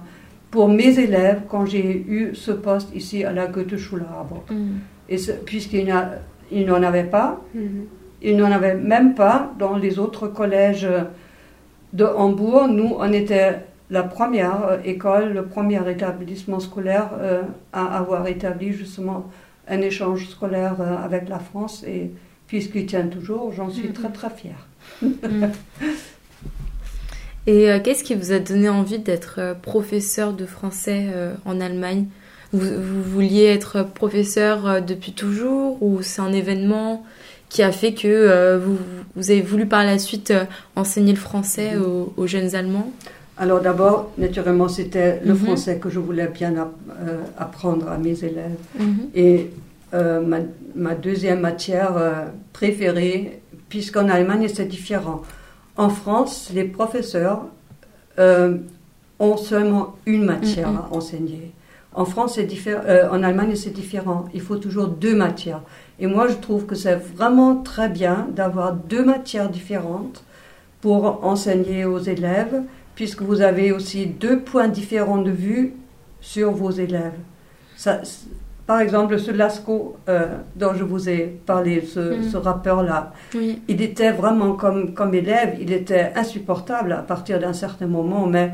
pour 0.51 0.69
mes 0.69 0.99
élèves 0.99 1.43
quand 1.49 1.67
j'ai 1.67 2.05
eu 2.09 2.35
ce 2.35 2.53
poste 2.53 2.95
ici 2.95 3.25
à 3.25 3.33
la 3.33 3.47
Goethe-Schule 3.47 4.05
mm. 4.51 4.55
Et 5.09 5.17
puisqu'il 5.45 5.87
n'en 5.87 6.83
avait 6.83 7.05
pas, 7.05 7.41
mm-hmm. 7.57 7.69
il 8.23 8.37
n'en 8.37 8.51
avait 8.51 8.75
même 8.75 9.15
pas 9.15 9.53
dans 9.59 9.77
les 9.77 9.99
autres 9.99 10.29
collèges 10.29 10.89
de 11.93 12.05
Hambourg. 12.05 12.69
Nous, 12.69 12.95
on 12.99 13.13
était 13.13 13.61
la 13.91 14.03
première 14.03 14.65
euh, 14.65 14.79
école, 14.85 15.33
le 15.33 15.47
premier 15.47 15.89
établissement 15.91 16.61
scolaire 16.61 17.11
euh, 17.19 17.43
à 17.73 17.97
avoir 17.99 18.27
établi 18.27 18.73
justement 18.73 19.31
un 19.69 19.81
échange 19.81 20.29
scolaire 20.29 20.77
euh, 20.81 20.97
avec 20.97 21.29
la 21.29 21.39
France. 21.39 21.85
Et 21.87 22.11
puisqu'il 22.47 22.87
tient 22.87 23.07
toujours, 23.07 23.53
j'en 23.53 23.71
suis 23.71 23.89
mm-hmm. 23.89 23.93
très 23.93 24.09
très 24.11 24.31
fière. 24.31 24.69
Et 27.47 27.71
euh, 27.71 27.79
qu'est-ce 27.81 28.03
qui 28.03 28.15
vous 28.15 28.33
a 28.33 28.39
donné 28.39 28.69
envie 28.69 28.99
d'être 28.99 29.37
euh, 29.39 29.55
professeur 29.55 30.33
de 30.33 30.47
français 30.47 31.07
euh, 31.15 31.35
en 31.45 31.61
Allemagne? 31.61 32.07
Vous, 32.53 32.61
vous, 32.61 33.03
vouliez 33.03 33.45
être 33.45 33.85
professeur 33.85 34.81
depuis 34.83 35.13
toujours 35.13 35.83
ou 35.83 36.03
c'est 36.03 36.21
un 36.23 36.33
événement 36.33 37.05
qui 37.49 37.63
a 37.63 37.71
fait 37.73 37.93
que 37.95 38.07
euh, 38.09 38.59
vous, 38.59 38.77
vous, 39.15 39.31
avez 39.31 39.43
voulu 39.43 39.67
par 39.67 39.85
la 39.85 39.99
suite 39.99 40.31
euh, 40.33 40.45
enseigner 40.75 41.13
le 41.13 41.19
français 41.19 41.75
Mhm. 41.77 41.83
aux, 41.83 42.13
aux 42.17 42.27
jeunes 42.27 42.55
Allemands? 42.55 42.91
Alors 43.39 43.61
d'abord, 43.61 44.13
naturellement, 44.17 44.69
c'était 44.69 45.21
le 45.25 45.35
Mhm. 45.35 45.39
français 45.39 45.79
que 45.79 45.91
je 45.91 45.99
voulais 45.99 46.29
bien 46.29 46.57
app- 46.57 46.73
euh, 47.07 47.19
apprendre 47.39 47.89
à 47.89 47.99
mes 47.99 48.25
élèves. 48.25 48.57
Mhm. 48.79 48.97
Et 49.15 49.51
ma, 49.93 50.39
ma 50.75 50.95
deuxième 50.95 51.41
matière 51.41 51.95
préférée, 52.53 53.41
puisqu'en 53.71 54.09
Allemagne 54.11 54.47
c'est 54.53 54.67
différent. 54.67 55.23
En 55.77 55.89
France, 55.89 56.51
les 56.55 56.65
professeurs 56.65 57.43
euh, 58.19 58.57
ont 59.19 59.37
seulement 59.37 59.97
une 60.07 60.25
matière 60.25 60.71
Mhm. 60.71 60.77
à 60.79 60.89
enseigner. 60.95 61.53
En 61.95 62.05
France, 62.05 62.35
c'est 62.35 62.45
différent. 62.45 62.83
euh, 62.87 63.09
en 63.11 63.23
Allemagne, 63.23 63.55
c'est 63.57 63.71
différent. 63.71 64.27
Il 64.35 64.41
faut 64.41 64.57
toujours 64.57 64.89
deux 64.89 65.15
matières. 65.15 65.63
Et 65.99 66.07
moi, 66.07 66.29
je 66.29 66.35
trouve 66.35 66.67
que 66.67 66.75
c'est 66.75 66.97
vraiment 66.97 67.57
très 67.57 67.89
bien 67.89 68.27
d'avoir 68.35 68.75
deux 68.75 69.05
matières 69.05 69.49
différentes 69.51 70.23
pour 70.83 71.25
enseigner 71.25 71.85
aux 71.87 71.99
élèves, 71.99 72.63
puisque 72.95 73.23
vous 73.23 73.41
avez 73.41 73.73
aussi 73.73 74.07
deux 74.07 74.41
points 74.41 74.69
différents 74.69 75.19
de 75.23 75.31
vue 75.31 75.73
sur 76.21 76.53
vos 76.53 76.71
élèves. 76.71 77.15
Ça, 77.77 78.01
par 78.67 78.81
exemple, 78.81 79.19
ce 79.19 79.31
Lasco 79.31 79.97
euh, 80.09 80.27
dont 80.57 80.75
je 80.75 80.83
vous 80.85 81.09
ai 81.09 81.39
parlé, 81.47 81.83
ce, 81.83 82.01
Mm. 82.19 82.23
ce 82.31 82.37
rappeur-là, 82.37 83.13
Oui. 83.35 83.63
il 83.69 83.81
était 83.83 84.11
vraiment 84.13 84.53
comme, 84.55 84.93
comme 84.95 85.15
élève, 85.15 85.57
il 85.61 85.73
était 85.73 86.13
insupportable 86.17 86.93
à 86.93 86.99
partir 87.03 87.39
d'un 87.39 87.53
certain 87.53 87.87
moment, 87.87 88.27
mais 88.27 88.53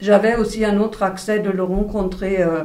j'avais 0.00 0.36
aussi 0.36 0.64
un 0.64 0.78
autre 0.78 1.02
accès 1.02 1.38
de 1.38 1.50
le 1.50 1.62
rencontrer 1.62 2.42
euh, 2.42 2.64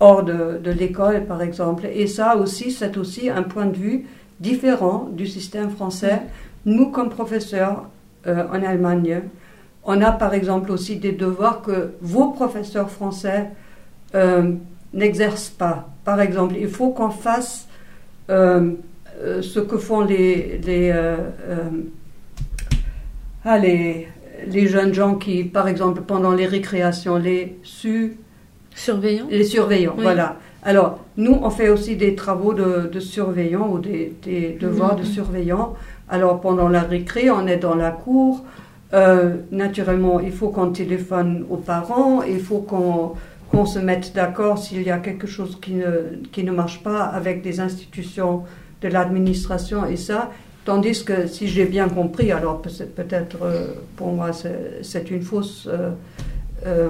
hors 0.00 0.22
de, 0.22 0.58
de 0.62 0.70
l'école, 0.70 1.24
par 1.26 1.42
exemple. 1.42 1.86
Et 1.92 2.06
ça 2.06 2.36
aussi, 2.36 2.70
c'est 2.70 2.96
aussi 2.96 3.28
un 3.28 3.42
point 3.42 3.66
de 3.66 3.76
vue 3.76 4.06
différent 4.40 5.08
du 5.12 5.26
système 5.26 5.70
français. 5.70 6.22
Nous, 6.64 6.90
comme 6.90 7.10
professeurs 7.10 7.84
euh, 8.26 8.44
en 8.50 8.62
Allemagne, 8.62 9.22
on 9.84 10.00
a 10.02 10.12
par 10.12 10.32
exemple 10.34 10.70
aussi 10.72 10.96
des 10.96 11.12
devoirs 11.12 11.62
que 11.62 11.92
vos 12.00 12.30
professeurs 12.30 12.90
français 12.90 13.50
n'exercent 14.94 15.50
pas. 15.50 15.88
Par 16.04 16.20
exemple, 16.20 16.54
il 16.58 16.68
faut 16.68 16.90
qu'on 16.90 17.10
fasse 17.10 17.68
euh, 18.30 18.72
euh, 19.22 19.42
ce 19.42 19.60
que 19.60 19.76
font 19.78 20.00
les, 20.02 20.58
les, 20.64 20.90
euh, 20.94 21.16
ah, 23.44 23.58
les, 23.58 24.08
les 24.46 24.66
jeunes 24.66 24.94
gens 24.94 25.14
qui, 25.14 25.44
par 25.44 25.68
exemple, 25.68 26.02
pendant 26.02 26.32
les 26.32 26.46
récréations, 26.46 27.16
les 27.16 27.58
su, 27.62 28.16
Surveillant 28.74 29.26
les 29.28 29.42
surveillants, 29.44 29.94
Oui. 29.96 30.04
voilà. 30.04 30.36
Alors, 30.62 31.00
nous, 31.16 31.36
on 31.42 31.50
fait 31.50 31.68
aussi 31.68 31.96
des 31.96 32.14
travaux 32.14 32.54
de, 32.54 32.88
de 32.92 33.00
surveillants 33.00 33.68
ou 33.72 33.78
des, 33.80 34.12
des 34.22 34.56
devoirs 34.60 34.94
de 34.96 35.00
Mhm. 35.02 35.06
surveillants. 35.06 35.74
Alors, 36.08 36.40
pendant 36.40 36.68
la 36.68 36.82
récré, 36.82 37.28
on 37.30 37.46
est 37.46 37.56
dans 37.56 37.74
la 37.74 37.90
cour. 37.90 38.44
Euh, 38.94 39.34
naturellement, 39.50 40.20
il 40.20 40.32
faut 40.32 40.48
qu'on 40.50 40.70
téléphone 40.70 41.44
aux 41.50 41.56
parents, 41.56 42.22
il 42.22 42.38
faut 42.40 42.58
qu'on 42.60 43.12
qu'on 43.50 43.66
se 43.66 43.78
mette 43.78 44.12
d'accord 44.14 44.58
s'il 44.58 44.82
y 44.82 44.90
a 44.90 44.98
quelque 44.98 45.26
chose 45.26 45.58
qui 45.60 45.72
ne, 45.74 45.90
qui 46.32 46.44
ne 46.44 46.52
marche 46.52 46.82
pas 46.82 47.02
avec 47.04 47.42
des 47.42 47.60
institutions 47.60 48.42
de 48.82 48.88
l'administration 48.88 49.86
et 49.86 49.96
ça. 49.96 50.30
Tandis 50.64 51.02
que, 51.04 51.26
si 51.26 51.48
j'ai 51.48 51.64
bien 51.64 51.88
compris, 51.88 52.30
alors 52.30 52.60
peut- 52.60 52.70
peut-être 52.94 53.38
euh, 53.42 53.68
pour 53.96 54.12
moi 54.12 54.30
c'est 54.32 55.10
une 55.10 55.22
fausse... 55.22 55.66
euh, 55.70 55.90
euh, 56.66 56.88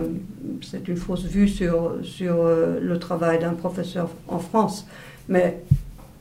c'est 0.62 0.88
une 0.88 0.96
fausse 0.96 1.24
vue 1.26 1.46
sur, 1.46 1.96
sur 2.02 2.36
le 2.80 2.98
travail 2.98 3.38
d'un 3.38 3.52
professeur 3.52 4.08
en 4.26 4.38
France. 4.38 4.86
Mais 5.28 5.60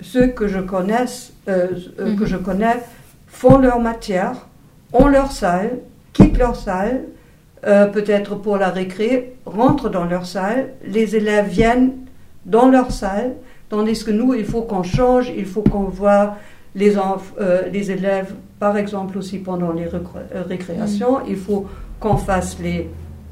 ceux 0.01 0.27
que 0.27 0.47
je 0.47 0.59
connaisse, 0.59 1.33
euh, 1.47 1.69
euh, 1.99 2.15
que 2.15 2.25
je 2.25 2.35
connais 2.35 2.83
font 3.27 3.57
leur 3.57 3.79
matière, 3.79 4.47
ont 4.91 5.07
leur 5.07 5.31
salle, 5.31 5.79
quittent 6.13 6.37
leur 6.37 6.55
salle, 6.55 7.03
peut-être 7.63 8.35
pour 8.35 8.57
la 8.57 8.69
récré, 8.69 9.33
rentrent 9.47 9.89
dans 9.89 10.05
leur 10.05 10.25
salle, 10.25 10.73
les 10.85 11.15
élèves 11.15 11.47
viennent 11.47 11.93
dans 12.45 12.69
leur 12.69 12.91
salle, 12.91 13.35
tandis 13.69 14.03
que 14.03 14.11
nous, 14.11 14.33
il 14.33 14.45
faut 14.45 14.61
qu'on 14.61 14.83
change, 14.83 15.31
il 15.35 15.45
faut 15.45 15.61
qu'on 15.61 15.83
voit 15.83 16.35
les, 16.75 16.95
euh, 16.97 17.69
les 17.71 17.91
élèves, 17.91 18.33
par 18.59 18.77
exemple 18.77 19.17
aussi 19.17 19.39
pendant 19.39 19.71
les 19.71 19.87
euh, 19.93 20.43
récréations, 20.47 21.25
il 21.27 21.35
faut 21.35 21.65
qu'on 21.99 22.17
fasse 22.17 22.57
les, 22.59 22.89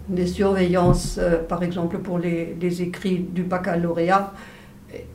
les 0.09 0.27
surveillances, 0.27 1.17
euh, 1.19 1.37
par 1.43 1.63
exemple 1.63 1.99
pour 1.99 2.17
les, 2.17 2.57
les 2.59 2.81
écrits 2.81 3.19
du 3.19 3.43
baccalauréat. 3.43 4.33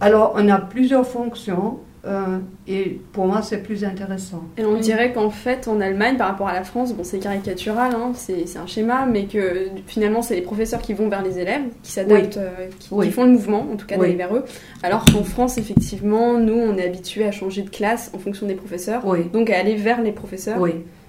Alors, 0.00 0.35
on 0.37 0.49
a 0.49 0.59
plusieurs 0.59 1.07
fonctions 1.07 1.78
euh, 2.07 2.38
et 2.66 2.99
pour 3.12 3.26
moi, 3.26 3.42
c'est 3.42 3.62
plus 3.62 3.85
intéressant. 3.85 4.42
Et 4.57 4.64
on 4.64 4.78
dirait 4.78 5.12
qu'en 5.12 5.28
fait, 5.30 5.69
en 5.69 5.80
Allemagne, 5.80 6.16
par 6.16 6.28
rapport 6.28 6.49
à 6.49 6.54
la 6.54 6.64
France, 6.64 6.95
bon, 6.95 7.04
c'est 7.04 7.19
caricatural, 7.19 7.92
hein, 7.95 8.12
c'est 8.14 8.45
un 8.57 8.66
schéma, 8.66 9.07
mais 9.07 9.25
que 9.26 9.66
finalement, 9.87 10.23
c'est 10.23 10.35
les 10.35 10.40
professeurs 10.42 10.80
qui 10.80 10.95
vont 10.95 11.09
vers 11.09 11.23
les 11.23 11.38
élèves, 11.38 11.62
qui 11.83 11.92
s'adaptent, 11.92 12.38
euh, 12.38 12.69
qui, 12.78 12.88
Oui. 12.92 13.07
qui 13.07 13.12
font 13.12 13.25
le 13.25 13.33
mouvement, 13.33 13.66
en 13.73 13.76
tout 13.76 13.87
cas, 13.87 13.97
Oui. 13.97 14.07
d'aller 14.07 14.16
vers 14.16 14.35
eux. 14.35 14.45
Alors 14.83 15.04
qu'en 15.04 15.25
France, 15.25 15.59
effectivement, 15.59 16.38
nous, 16.38 16.54
on 16.54 16.76
est 16.78 16.85
habitués 16.87 17.26
à 17.26 17.33
changer 17.33 17.62
de 17.62 17.71
classe 17.71 18.11
en 18.14 18.19
fonction 18.19 18.47
des 18.47 18.54
professeurs, 18.54 19.02
donc 19.33 19.50
à 19.50 19.59
aller 19.59 19.75
vers 19.76 20.00
les 20.00 20.12
professeurs. 20.12 20.59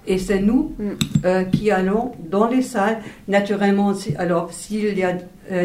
Et 0.06 0.18
c'est 0.18 0.40
nous 0.40 0.72
Mm. 0.78 0.88
euh, 1.24 1.44
qui 1.44 1.70
allons 1.70 2.10
dans 2.28 2.48
les 2.48 2.60
salles. 2.62 2.98
Naturellement, 3.28 3.94
si- 3.94 4.16
alors 4.16 4.52
s'il 4.52 4.98
y 4.98 5.04
a 5.04 5.12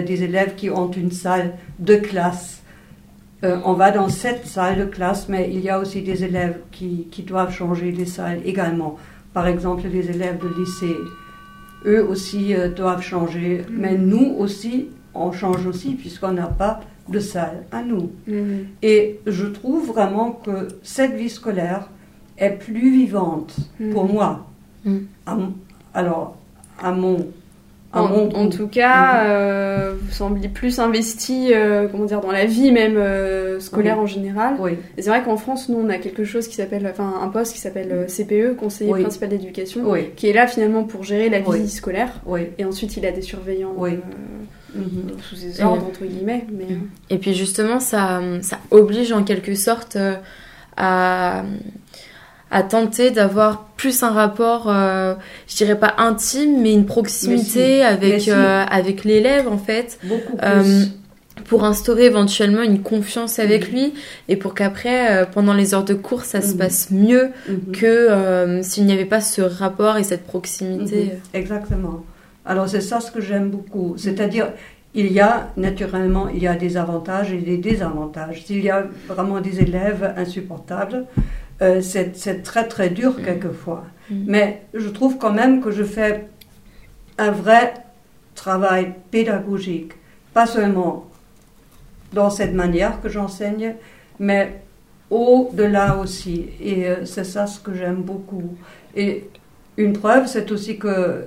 des 0.02 0.24
élèves 0.24 0.54
qui 0.56 0.70
ont 0.70 0.92
une 0.92 1.12
salle 1.12 1.54
de 1.80 1.96
classe, 1.96 2.62
euh, 3.44 3.58
on 3.66 3.74
va 3.74 3.92
dans 3.92 4.10
cette 4.10 4.46
salle 4.48 4.80
de 4.80 4.86
classe, 4.86 5.30
mais 5.30 5.50
il 5.54 5.60
y 5.62 5.70
a 5.70 5.80
aussi 5.80 6.02
des 6.02 6.24
élèves 6.24 6.60
qui, 6.72 7.08
qui 7.12 7.24
doivent 7.24 7.54
changer 7.54 7.92
les 7.92 8.06
salles 8.06 8.42
également. 8.46 8.98
Par 9.34 9.48
exemple, 9.48 9.84
les 9.88 10.10
élèves 10.10 10.40
de 10.40 10.60
lycée, 10.60 10.96
eux 11.86 12.04
aussi 12.08 12.56
euh, 12.56 12.70
doivent 12.70 13.02
changer. 13.04 13.64
Mais 13.70 13.96
nous 13.98 14.36
aussi, 14.40 14.88
on 15.14 15.32
change 15.32 15.66
aussi 15.68 15.92
puisqu'on 15.94 16.32
n'a 16.34 16.48
pas 16.48 16.80
de 17.10 17.20
salle 17.20 17.64
à 17.72 17.84
nous. 17.84 18.12
Mhm. 18.28 18.66
Et 18.82 19.20
je 19.26 19.46
trouve 19.46 19.88
vraiment 19.88 20.32
que 20.32 20.68
cette 20.84 21.14
vie 21.14 21.30
scolaire 21.30 21.88
est 22.38 22.52
plus 22.52 22.92
vivante 22.92 23.56
pour 23.94 24.06
Mhm. 24.06 24.14
moi. 24.14 24.48
Mm. 24.86 24.98
À 25.26 25.38
alors, 25.94 26.38
à 26.82 26.92
mon, 26.92 27.28
En, 27.94 28.50
tout 28.50 28.68
cas, 28.68 29.24
Mhm. 29.24 29.30
euh, 29.30 29.94
vous 30.00 30.12
semblez 30.12 30.50
plus 30.50 30.80
investi, 30.80 31.54
euh, 31.54 31.88
comment 31.88 32.06
dire, 32.06 32.20
dans 32.22 32.32
la 32.32 32.46
vie 32.46 32.72
même 32.72 32.98
euh, 32.98 33.60
scolaire 33.60 33.96
Oui. 33.98 34.04
en 34.04 34.06
général. 34.06 34.56
Oui, 34.60 34.74
Et 34.98 35.02
c'est 35.02 35.10
vrai 35.10 35.24
qu'en 35.24 35.38
France, 35.38 35.70
nous, 35.70 35.80
on 35.80 35.90
a 35.90 35.98
quelque 35.98 36.24
chose 36.24 36.48
qui 36.48 36.56
s'appelle, 36.56 36.86
enfin, 36.92 37.14
un 37.24 37.30
poste 37.30 37.54
qui 37.54 37.60
s'appelle 37.60 38.06
CPE, 38.08 38.56
conseiller 38.56 38.92
Oui. 38.94 39.02
principal 39.02 39.30
d'éducation, 39.30 39.84
qui 40.16 40.30
est 40.30 40.34
là 40.34 40.48
finalement 40.48 40.84
pour 40.84 41.04
gérer 41.04 41.30
la 41.30 41.40
vie 41.40 41.70
scolaire. 41.70 42.22
Et 42.60 42.66
ensuite, 42.66 42.98
il 42.98 43.06
a 43.06 43.12
des 43.12 43.22
surveillants 43.22 43.74
Mhm. 44.76 45.18
sous 45.22 45.36
ses 45.36 45.64
ordres, 45.64 45.88
entre 45.88 46.06
guillemets. 46.06 46.46
Mais, 46.52 46.66
euh, 46.66 46.76
Et 47.10 47.18
puis 47.18 47.34
justement, 47.34 47.80
ça, 47.80 48.22
ça 48.42 48.60
oblige 48.70 49.12
en 49.12 49.24
quelque 49.24 49.56
sorte 49.56 49.98
à, 50.76 51.44
à 52.52 52.64
tenter 52.64 53.12
d'avoir 53.12 53.66
plus 53.78 54.04
un 54.04 54.12
rapport, 54.12 54.70
euh, 54.70 55.14
je 55.48 55.56
dirais 55.58 55.78
pas 55.78 55.94
intime, 55.98 56.62
mais 56.62 56.74
une 56.74 56.86
proximité 56.86 57.60
Mais 57.60 57.78
si. 57.80 57.82
avec, 57.84 58.22
si. 58.22 58.32
euh, 58.32 58.64
avec 58.64 59.04
l'élève 59.04 59.48
en 59.48 59.58
fait, 59.58 60.00
Beaucoup 60.04 60.38
plus. 60.38 60.48
Euh, 60.48 60.84
pour 61.46 61.64
instaurer 61.64 62.06
éventuellement 62.06 62.64
une 62.64 62.82
confiance 62.82 63.38
avec 63.40 63.72
lui 63.72 63.94
et 64.28 64.36
pour 64.38 64.54
qu'après, 64.56 65.26
pendant 65.34 65.54
les 65.54 65.74
heures 65.76 65.86
de 65.86 65.94
cours, 65.94 66.24
ça 66.24 66.42
se 66.42 66.54
Mhm. 66.54 66.58
passe 66.58 66.90
mieux 66.92 67.30
Mhm. 67.48 67.72
que 67.74 68.60
s'il 68.64 68.86
n'y 68.86 68.92
avait 68.94 69.06
pas 69.06 69.22
ce 69.22 69.42
rapport 69.42 69.98
et 69.98 70.04
cette 70.04 70.26
proximité. 70.26 71.04
Mhm. 71.06 71.12
Exactement. 71.36 72.04
Alors 72.46 72.68
c'est 72.68 72.82
ça 72.82 73.00
ce 73.00 73.12
que 73.12 73.22
j'aime 73.22 73.50
beaucoup. 73.50 73.94
C'est-à-dire, 73.98 74.48
il 74.96 75.12
y 75.12 75.20
a 75.20 75.50
naturellement, 75.58 76.28
il 76.28 76.42
y 76.42 76.48
a 76.48 76.56
des 76.56 76.76
avantages 76.76 77.32
et 77.32 77.38
des 77.38 77.58
désavantages. 77.58 78.44
S'il 78.46 78.64
y 78.64 78.70
a 78.72 78.86
vraiment 79.08 79.40
des 79.40 79.60
élèves 79.62 80.14
insupportables, 80.18 81.06
euh, 81.62 81.82
c'est 81.82 82.44
très 82.44 82.68
très 82.68 82.90
dur 82.90 83.16
Mhm. 83.18 83.26
quelquefois. 83.26 83.84
Mhm. 84.10 84.24
Mais 84.28 84.62
je 84.74 84.90
trouve 84.90 85.18
quand 85.18 85.34
même 85.34 85.62
que 85.62 85.72
je 85.72 85.84
fais 85.84 86.28
un 87.18 87.32
vrai 87.32 87.74
travail 88.36 88.94
pédagogique, 89.12 89.94
pas 90.34 90.46
seulement 90.46 91.08
dans 92.14 92.30
cette 92.30 92.54
manière 92.54 93.02
que 93.02 93.10
j'enseigne, 93.10 93.76
mais 94.20 94.62
au-delà 95.10 95.98
aussi. 95.98 96.48
Et 96.62 96.88
euh, 96.88 97.06
c'est 97.06 97.24
ça 97.24 97.48
ce 97.48 97.60
que 97.60 97.74
j'aime 97.74 98.02
beaucoup. 98.04 98.56
Et 98.96 99.30
une 99.78 99.94
preuve, 99.94 100.28
c'est 100.28 100.52
aussi 100.52 100.78
que, 100.78 101.26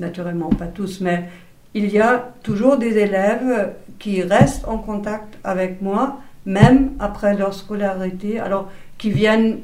naturellement 0.00 0.48
pas 0.50 0.66
tous, 0.66 1.00
mais 1.00 1.28
il 1.74 1.88
y 1.90 1.98
a 2.00 2.32
toujours 2.42 2.76
des 2.78 2.96
élèves 2.98 3.72
qui 3.98 4.22
restent 4.22 4.66
en 4.66 4.78
contact 4.78 5.38
avec 5.44 5.82
moi, 5.82 6.20
même 6.46 6.92
après 6.98 7.34
leur 7.36 7.54
scolarité, 7.54 8.38
alors 8.38 8.70
qui 8.98 9.10
viennent 9.10 9.60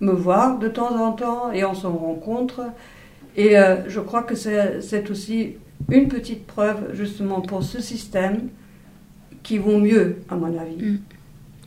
me 0.00 0.12
voir 0.12 0.58
de 0.58 0.68
temps 0.68 0.96
en 0.96 1.12
temps 1.12 1.52
et 1.52 1.64
on 1.64 1.74
se 1.74 1.86
rencontre. 1.86 2.62
Et 3.36 3.58
euh, 3.58 3.88
je 3.88 4.00
crois 4.00 4.22
que 4.22 4.34
c'est 4.34 5.10
aussi 5.10 5.54
une 5.90 6.08
petite 6.08 6.46
preuve 6.46 6.94
justement 6.94 7.40
pour 7.40 7.62
ce 7.62 7.80
système 7.80 8.48
qui 9.42 9.58
vaut 9.58 9.78
mieux, 9.78 10.18
à 10.28 10.36
mon 10.36 10.58
avis. 10.58 10.76
Mm. 10.76 10.98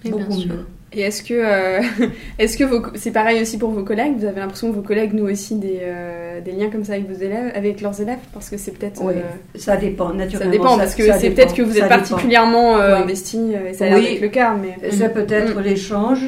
Beaucoup 0.10 0.38
mieux. 0.38 0.66
Et 0.94 1.02
est-ce 1.02 1.22
que, 1.22 1.34
euh, 1.34 1.82
est-ce 2.40 2.58
que 2.58 2.64
c'est 2.96 3.12
pareil 3.12 3.42
aussi 3.42 3.58
pour 3.58 3.72
vos 3.72 3.84
collègues? 3.84 4.14
Vous 4.18 4.26
avez 4.26 4.40
l'impression 4.40 4.70
que 4.70 4.76
vos 4.76 4.82
collègues 4.82 5.14
nouent 5.14 5.30
aussi 5.30 5.56
des, 5.56 5.80
euh, 5.82 6.40
des, 6.40 6.54
liens 6.54 6.70
comme 6.70 6.86
ça 6.86 6.94
avec 6.94 7.10
vos 7.10 7.22
élèves, 7.22 7.52
avec 7.56 7.82
leurs 7.82 8.00
élèves, 8.00 8.20
parce 8.34 8.50
que 8.50 8.58
c'est 8.58 8.72
peut-être. 8.72 9.04
Oui, 9.04 9.16
ça 9.56 9.76
dépend 9.76 10.14
naturellement. 10.14 10.52
Ça 10.52 10.58
dépend 10.58 10.78
parce 10.78 10.96
que 10.96 11.04
c'est 11.20 11.32
peut-être 11.32 11.54
que 11.54 11.62
vous 11.62 11.78
êtes 11.78 11.90
particulièrement 11.90 12.78
investi, 12.78 13.54
et 13.70 13.74
ça 13.74 13.86
a 13.86 13.96
oui, 13.98 14.20
le 14.22 14.30
cas, 14.30 14.56
mais. 14.56 14.78
C'est 14.92 15.14
peut-être 15.14 15.60
mm. 15.60 15.64
l'échange, 15.64 16.22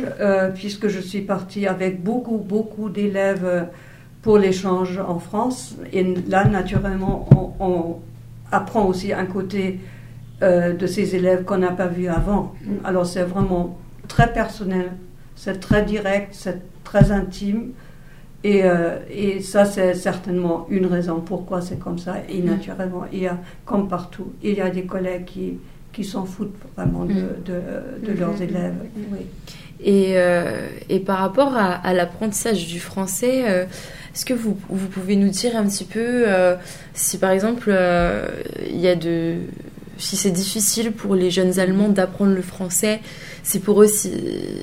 puisque 0.55 0.87
je 0.87 0.99
suis 0.99 1.21
partie 1.21 1.65
avec 1.65 2.03
beaucoup, 2.03 2.37
beaucoup 2.37 2.89
d'élèves 2.89 3.67
pour 4.21 4.37
l'échange 4.37 4.99
en 4.99 5.19
France. 5.19 5.75
Et 5.93 6.03
là, 6.27 6.45
naturellement, 6.45 7.27
on, 7.59 7.95
apprend 8.51 8.85
aussi 8.85 9.13
un 9.13 9.25
côté 9.25 9.79
euh, 10.41 10.73
de 10.73 10.87
ces 10.87 11.15
élèves 11.15 11.43
qu'on 11.43 11.59
n'a 11.59 11.71
pas 11.71 11.85
vu 11.85 12.07
avant. 12.07 12.55
Mm. 12.63 12.71
Alors 12.83 13.05
c'est 13.05 13.21
vraiment 13.21 13.77
très 14.09 14.33
personnel, 14.33 14.91
c'est 15.35 15.61
très 15.61 15.83
direct, 15.83 16.29
c'est 16.33 16.61
très 16.83 17.13
intime. 17.13 17.71
Et, 18.43 18.63
euh, 18.63 18.97
et 19.09 19.41
ça, 19.41 19.63
c'est 19.63 19.93
certainement 19.93 20.65
une 20.69 20.85
raison 20.85 21.21
pourquoi 21.21 21.61
c'est 21.61 21.79
comme 21.79 21.97
ça. 21.97 22.17
Et 22.27 22.41
mm. 22.41 22.45
naturellement, 22.45 23.05
il 23.13 23.19
y 23.19 23.27
a, 23.27 23.37
comme 23.65 23.87
partout, 23.87 24.33
il 24.43 24.55
y 24.55 24.61
a 24.61 24.69
des 24.69 24.83
collègues 24.83 25.25
qui, 25.25 25.59
qui 25.93 26.03
s'en 26.03 26.25
foutent 26.25 26.55
vraiment 26.75 27.05
de, 27.05 27.13
mm. 27.13 27.43
de, 27.45 28.11
de 28.11 28.19
leurs 28.19 28.41
élèves. 28.41 28.75
Oui. 29.11 29.19
Et, 29.81 30.17
euh, 30.17 30.67
et, 30.89 30.99
par 30.99 31.19
rapport 31.19 31.55
à, 31.55 31.71
à 31.71 31.93
l'apprentissage 31.93 32.67
du 32.67 32.81
français, 32.81 33.67
est-ce 34.13 34.25
que 34.25 34.33
vous, 34.33 34.57
vous, 34.69 34.87
pouvez 34.87 35.15
nous 35.15 35.29
dire 35.29 35.55
un 35.55 35.65
petit 35.65 35.85
peu 35.85 36.23
euh, 36.27 36.55
si 36.93 37.17
par 37.17 37.31
exemple 37.31 37.69
euh, 37.69 38.27
il 38.67 38.79
y 38.79 38.87
a 38.87 38.95
de 38.95 39.35
si 39.99 40.15
c'est 40.17 40.31
difficile 40.31 40.91
pour 40.91 41.15
les 41.15 41.29
jeunes 41.29 41.59
Allemands 41.59 41.89
d'apprendre 41.89 42.33
le 42.33 42.41
français, 42.41 42.99
si 43.43 43.59
pour 43.59 43.83
eux 43.83 43.87
si, 43.87 44.11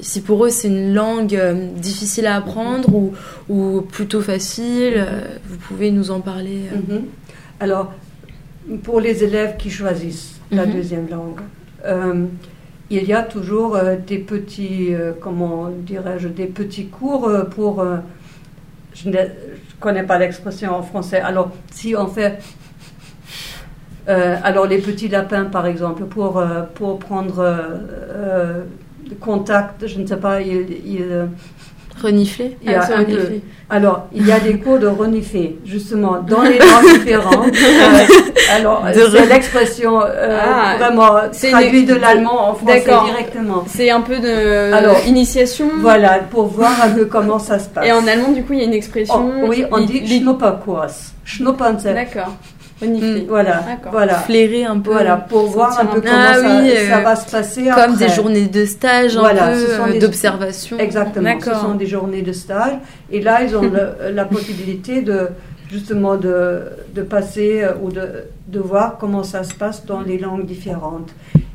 si 0.02 0.20
pour 0.20 0.44
eux 0.44 0.50
c'est 0.50 0.68
une 0.68 0.94
langue 0.94 1.34
euh, 1.34 1.68
difficile 1.76 2.26
à 2.26 2.36
apprendre 2.36 2.92
ou, 2.94 3.12
ou 3.48 3.82
plutôt 3.82 4.20
facile, 4.20 5.06
vous 5.48 5.58
pouvez 5.58 5.90
nous 5.90 6.10
en 6.10 6.20
parler. 6.20 6.62
Mhm. 6.74 7.04
Alors 7.60 7.92
pour 8.82 9.00
les 9.00 9.22
élèves 9.22 9.56
qui 9.56 9.70
choisissent 9.70 10.40
la 10.50 10.66
mhm. 10.66 10.72
deuxième 10.72 11.08
langue. 11.08 11.40
il 12.90 13.04
y 13.04 13.12
a 13.12 13.22
toujours 13.22 13.78
des 14.06 14.18
petits, 14.18 14.92
comment 15.20 15.70
dirais-je, 15.70 16.28
des 16.28 16.46
petits 16.46 16.86
cours 16.86 17.30
pour 17.50 17.84
je 18.96 19.10
ne 19.10 19.16
connais 19.78 20.02
pas 20.02 20.18
l'expression 20.18 20.74
en 20.74 20.82
français. 20.82 21.20
Alors, 21.20 21.52
si 21.70 21.94
on 21.94 22.06
fait. 22.06 22.38
Euh, 24.08 24.36
alors, 24.42 24.66
les 24.66 24.78
petits 24.78 25.08
lapins, 25.08 25.44
par 25.44 25.66
exemple, 25.66 26.04
pour, 26.04 26.38
euh, 26.38 26.62
pour 26.74 26.98
prendre 26.98 27.36
euh, 27.40 28.60
contact, 29.20 29.86
je 29.86 29.98
ne 29.98 30.06
sais 30.06 30.16
pas, 30.16 30.40
ils. 30.40 31.28
renifler 32.00 32.58
il 32.62 32.70
y 32.70 32.74
a 32.74 32.82
ah, 32.82 32.98
un 32.98 33.04
peu. 33.04 33.18
Alors, 33.70 34.06
il 34.14 34.26
y 34.26 34.30
a 34.30 34.38
des 34.38 34.58
cours 34.58 34.78
de 34.78 34.86
renifler, 34.86 35.58
justement, 35.64 36.20
dans 36.20 36.42
les 36.42 36.58
langues 36.70 36.92
différentes. 36.92 37.52
alors, 38.54 38.84
c'est 38.92 39.26
l'expression 39.26 40.00
ah, 40.00 40.76
vraiment 40.78 41.14
traduite 41.32 41.88
de 41.88 41.94
l'allemand 41.94 42.50
en 42.50 42.54
français 42.54 42.84
directement. 42.84 43.64
C'est 43.66 43.90
un 43.90 44.02
peu 44.02 44.18
de 44.20 44.72
alors, 44.72 44.98
initiation. 45.06 45.68
Voilà, 45.80 46.20
pour 46.30 46.46
voir 46.46 46.80
un 46.82 46.90
peu 46.90 47.06
comment 47.06 47.40
ça 47.40 47.58
se 47.58 47.68
passe. 47.68 47.86
Et 47.86 47.92
en 47.92 48.06
allemand, 48.06 48.30
du 48.30 48.44
coup, 48.44 48.52
il 48.52 48.60
y 48.60 48.62
a 48.62 48.66
une 48.66 48.72
expression. 48.72 49.32
Oh, 49.42 49.46
oui, 49.48 49.64
on 49.72 49.80
dit 49.80 50.06
Schnupperkurs. 50.06 51.14
Schnuppern, 51.24 51.76
D'accord. 51.82 52.36
Mm, 52.82 53.26
voilà, 53.28 53.64
voilà. 53.90 54.14
Flairer 54.14 54.64
un 54.64 54.78
peu. 54.78 54.92
Voilà, 54.92 55.16
pour 55.16 55.46
voir 55.46 55.80
un 55.80 55.86
peu 55.86 56.00
comment 56.02 56.12
ah 56.14 56.34
ça, 56.34 56.88
ça, 56.88 57.00
va 57.00 57.16
se 57.16 57.30
passer. 57.30 57.70
Comme 57.74 57.96
des 57.96 58.08
journées 58.10 58.48
de 58.48 58.66
stage, 58.66 59.16
un 59.16 59.92
peu 59.92 59.98
d'observation. 59.98 60.78
Exactement, 60.78 61.40
ce 61.40 61.54
sont 61.54 61.74
des 61.74 61.86
journées 61.86 62.22
de 62.22 62.32
stage. 62.32 62.74
Et 63.10 63.20
là, 63.22 63.42
ils 63.42 63.56
ont 63.56 63.70
la 64.12 64.24
possibilité 64.26 65.00
de 65.00 65.28
justement 65.70 66.16
de, 66.16 66.60
de 66.94 67.02
passer 67.02 67.62
euh, 67.62 67.72
ou 67.82 67.90
de, 67.90 68.24
de, 68.48 68.60
voir 68.60 68.98
comment 68.98 69.24
ça 69.24 69.42
se 69.42 69.52
passe 69.54 69.84
dans 69.84 70.00
les 70.00 70.18
langues 70.18 70.46
différentes. 70.46 71.12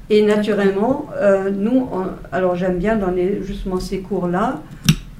Et 0.09 0.21
naturellement, 0.21 1.05
euh, 1.15 1.49
nous, 1.49 1.87
alors 2.33 2.55
j'aime 2.55 2.77
bien 2.77 2.97
donner 2.97 3.39
justement 3.41 3.79
ces 3.79 3.99
cours-là 3.99 4.59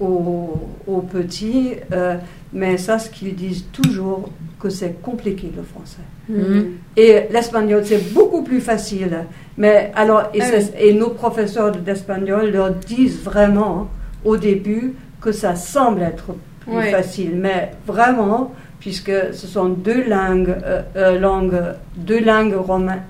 aux, 0.02 0.60
aux, 0.88 1.02
petits, 1.02 1.74
euh, 1.94 2.16
mais 2.54 2.78
ça, 2.78 3.00
ce 3.00 3.10
qu'ils 3.10 3.36
disent 3.36 3.66
toujours, 3.72 4.30
que 4.60 4.70
c'est 4.70 5.02
compliqué 5.02 5.52
le 5.56 5.64
français. 5.64 6.06
Mhm. 6.30 6.78
Et 6.96 7.24
l'espagnol, 7.32 7.82
c'est 7.86 8.14
beaucoup 8.14 8.44
plus 8.44 8.62
facile. 8.62 9.26
Mais 9.58 9.92
alors, 9.96 10.24
et, 10.34 10.42
ah 10.42 10.58
et 10.80 10.94
nos 10.94 11.10
professeurs 11.10 11.72
d'espagnol 11.72 12.52
leur 12.52 12.72
disent 12.72 13.22
vraiment 13.24 13.90
au 14.24 14.38
début 14.38 14.94
que 15.20 15.32
ça 15.32 15.56
semble 15.56 16.02
être 16.02 16.36
plus 16.60 16.92
facile. 16.92 17.32
Mais 17.36 17.72
vraiment, 17.88 18.54
puisque 18.80 19.12
ce 19.34 19.48
sont 19.48 19.70
deux 19.70 20.04
langues, 20.08 20.56
euh, 20.64 20.82
euh, 20.96 21.20
langues, 21.20 21.62
deux 21.96 22.20
langues 22.20 22.56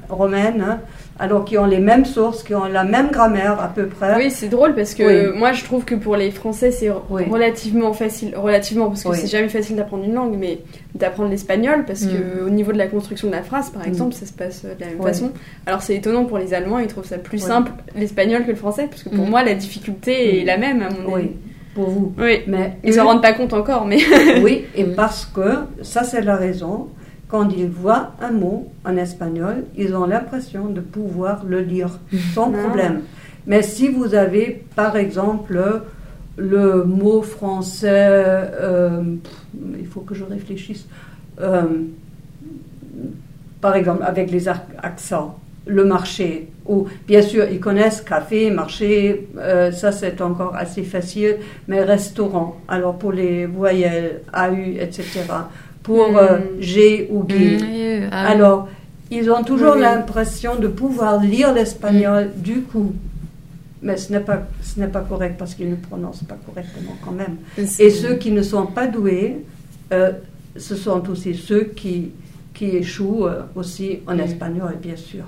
romaines, 0.10 0.64
hein, 0.66 0.80
alors 1.22 1.46
qui 1.46 1.56
ont 1.60 1.66
les 1.66 1.80
mêmes 1.80 2.04
sources, 2.04 2.42
qui 2.42 2.56
ont 2.56 2.66
la 2.66 2.84
même 2.84 3.12
grammaire 3.12 3.62
à 3.62 3.68
peu 3.68 3.86
près. 3.86 4.16
Oui, 4.18 4.32
c'est 4.32 4.48
drôle 4.50 4.74
parce 4.74 4.96
que 4.96 5.32
moi 5.38 5.52
je 5.54 5.64
trouve 5.64 5.86
que 5.86 5.94
pour 5.94 6.16
les 6.16 6.32
Français 6.32 6.72
c'est 6.72 6.90
relativement 6.90 7.94
facile, 7.94 8.34
relativement 8.36 8.88
parce 8.88 9.04
que 9.04 9.14
c'est 9.14 9.28
jamais 9.28 9.48
facile 9.48 9.76
d'apprendre 9.76 10.04
une 10.04 10.16
langue, 10.16 10.36
mais 10.38 10.60
d'apprendre 10.96 11.30
l'espagnol 11.30 11.86
parce 11.86 12.06
que 12.06 12.42
mm. 12.42 12.48
au 12.48 12.50
niveau 12.50 12.74
de 12.74 12.80
la 12.80 12.88
construction 12.88 13.28
de 13.28 13.34
la 13.34 13.44
phrase, 13.44 13.70
par 13.70 13.84
mm. 13.84 13.88
exemple, 13.88 14.14
ça 14.16 14.26
se 14.26 14.34
passe 14.34 14.64
de 14.64 14.70
la 14.80 14.88
même 14.88 15.02
façon. 15.02 15.32
Alors 15.68 15.84
c'est 15.84 15.96
étonnant 15.96 16.26
pour 16.26 16.40
les 16.40 16.56
Allemands, 16.56 16.80
ils 16.80 16.88
trouvent 16.88 17.06
ça 17.06 17.20
plus 17.20 17.38
simple 17.38 17.72
l'espagnol 17.96 18.44
que 18.44 18.50
le 18.50 18.56
français, 18.56 18.88
parce 18.90 19.04
que 19.04 19.10
pour 19.10 19.28
mm. 19.28 19.30
moi 19.30 19.44
la 19.44 19.54
difficulté 19.54 20.42
est 20.42 20.44
la 20.44 20.58
même 20.58 20.82
à 20.82 20.90
mon 20.90 21.16
avis 21.16 21.30
pour 21.76 21.88
vous. 21.88 22.14
Oui, 22.18 22.40
mais 22.48 22.78
ils 22.84 22.94
s'en 22.94 23.06
rendent 23.06 23.22
pas 23.22 23.34
compte 23.34 23.54
encore, 23.54 23.86
mais. 23.86 24.00
oui, 24.42 24.66
et 24.76 24.86
parce 24.86 25.26
que 25.26 25.60
ça, 25.84 26.04
c'est 26.04 26.22
la 26.22 26.36
raison. 26.36 26.88
Quand 27.32 27.48
ils 27.50 27.70
voient 27.70 28.12
un 28.22 28.32
mot 28.32 28.70
en 28.84 28.98
espagnol, 28.98 29.64
ils 29.78 29.96
ont 29.96 30.06
l'impression 30.06 30.66
de 30.66 30.82
pouvoir 30.82 31.46
le 31.46 31.62
lire 31.62 31.98
sans 32.36 32.52
ah. 32.54 32.58
problème. 32.68 33.04
Mais 33.48 33.62
si 33.62 33.88
vous 33.88 34.14
avez, 34.14 34.66
par 34.76 34.98
exemple, 34.98 35.82
le 36.36 36.84
mot 36.84 37.22
français, 37.22 37.90
euh, 37.90 39.16
il 39.80 39.88
faut 39.88 40.02
que 40.02 40.14
je 40.14 40.26
réfléchisse, 40.26 40.86
euh, 41.40 41.64
par 43.62 43.76
exemple, 43.76 44.04
avec 44.04 44.30
les 44.30 44.50
accents 44.50 45.40
le 45.66 45.86
marché. 45.86 46.50
Ou 46.66 46.88
bien 47.08 47.22
sûr, 47.22 47.46
ils 47.50 47.60
connaissent 47.60 48.02
café, 48.02 48.50
marché, 48.52 49.28
euh, 49.38 49.72
ça 49.72 49.92
c'est 49.92 50.22
encore 50.22 50.56
assez 50.56 50.84
facile, 50.84 51.38
mais 51.68 51.82
restaurant. 51.84 52.58
Alors 52.68 52.98
pour 52.98 53.12
les 53.12 53.46
voyelles 53.46 54.22
AU, 54.34 54.80
etc. 54.80 55.22
Pour 55.84 56.18
euh, 56.18 56.38
mm. 56.38 56.62
G 56.62 57.08
ou 57.12 57.26
G. 57.28 57.58
Mm, 57.58 58.10
ah 58.12 58.28
Alors, 58.28 58.68
ils 59.10 59.30
ont 59.30 59.44
toujours 59.44 59.76
l'impression 59.76 60.56
de 60.56 60.68
pouvoir 60.68 61.22
lire 61.22 61.54
l'espagnol 61.54 62.32
mm. 62.38 62.42
du 62.42 62.62
coup. 62.62 62.94
Mais 63.84 63.98
ce 63.98 64.12
n'est 64.12 64.20
pas, 64.20 64.48
ce 64.62 64.80
n'est 64.80 64.88
pas 64.88 65.02
correct 65.02 65.36
parce 65.40 65.56
qu'ils 65.56 65.70
ne 65.70 65.76
prononcent 65.76 66.24
pas 66.24 66.38
correctement 66.46 66.96
quand 67.04 67.14
même. 67.14 67.38
Et 67.58 67.90
ceux 67.90 68.14
qui 68.16 68.32
ne 68.32 68.44
sont 68.44 68.68
pas 68.68 68.86
doués, 68.86 69.44
euh, 69.92 70.12
ce 70.56 70.76
sont 70.76 71.10
aussi 71.10 71.34
ceux 71.34 71.64
qui, 71.64 72.12
qui 72.54 72.66
échouent 72.78 73.26
aussi 73.56 74.00
en 74.06 74.20
espagnol, 74.20 74.78
bien 74.80 74.96
sûr. 74.96 75.26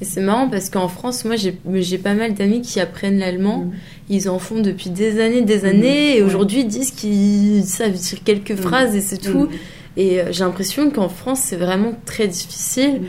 Et 0.00 0.04
c'est 0.06 0.22
marrant 0.22 0.48
parce 0.48 0.70
qu'en 0.70 0.88
France, 0.88 1.26
moi, 1.26 1.36
j'ai 1.36 1.98
pas 1.98 2.14
mal 2.14 2.32
d'amis 2.32 2.62
qui 2.62 2.80
apprennent 2.80 3.18
l'allemand. 3.18 3.70
Ils 4.08 4.30
en 4.30 4.38
font 4.38 4.60
depuis 4.60 4.88
des 4.88 5.20
années, 5.20 5.42
des 5.42 5.66
années. 5.66 6.16
Et 6.16 6.22
aujourd'hui, 6.22 6.60
ils 6.60 6.68
disent 6.68 6.92
qu'ils 6.92 7.64
savent 7.64 7.98
quelques 8.24 8.56
phrases 8.56 8.94
et 8.96 9.02
c'est 9.02 9.18
tout. 9.18 9.48
Et 9.96 10.20
euh, 10.20 10.24
j'ai 10.30 10.44
l'impression 10.44 10.90
qu'en 10.90 11.08
France, 11.08 11.40
c'est 11.40 11.56
vraiment 11.56 11.92
très 12.04 12.28
difficile 12.28 13.02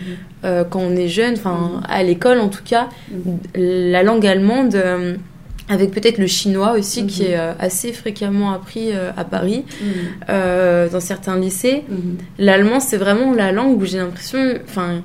euh, 0.44 0.64
quand 0.64 0.80
on 0.80 0.96
est 0.96 1.08
jeune, 1.08 1.34
enfin, 1.34 1.82
à 1.88 2.04
l'école 2.04 2.40
en 2.40 2.50
tout 2.50 2.64
cas. 2.64 2.90
La 3.56 4.04
langue 4.04 4.26
allemande. 4.26 4.76
Euh, 4.76 5.16
avec 5.70 5.92
peut-être 5.92 6.18
le 6.18 6.28
chinois 6.28 6.74
aussi, 6.74 7.08
qui 7.08 7.24
est 7.24 7.36
assez 7.36 7.94
fréquemment 7.94 8.52
appris 8.52 8.92
à 8.92 9.24
Paris, 9.24 9.64
dans 10.28 11.00
certains 11.00 11.38
lycées. 11.38 11.86
L'allemand, 12.38 12.82
c'est 12.82 12.98
vraiment 12.98 13.34
la 13.34 13.54
langue 13.54 13.82
où 13.82 13.86
j'ai 13.86 14.00
l'impression, 14.00 14.56
enfin, 14.66 15.02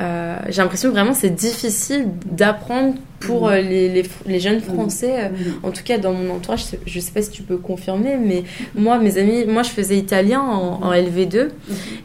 euh, 0.00 0.38
j'ai 0.48 0.62
l'impression 0.62 0.90
vraiment 0.90 1.12
c'est 1.12 1.34
difficile 1.34 2.08
d'apprendre 2.24 2.94
pour 3.18 3.48
euh, 3.48 3.60
les, 3.60 4.02
les, 4.24 4.40
jeunes 4.40 4.60
français. 4.60 5.24
Euh, 5.24 5.28
en 5.62 5.72
tout 5.72 5.82
cas, 5.84 5.98
dans 5.98 6.14
mon 6.14 6.34
entourage, 6.34 6.64
je 6.86 7.00
sais 7.00 7.12
pas 7.12 7.20
si 7.20 7.30
tu 7.30 7.42
peux 7.42 7.58
confirmer, 7.58 8.16
mais 8.16 8.44
moi, 8.74 8.98
mes 8.98 9.18
amis, 9.18 9.44
moi, 9.44 9.62
je 9.62 9.68
faisais 9.68 9.98
italien 9.98 10.40
en, 10.40 10.90
LV2 10.90 11.50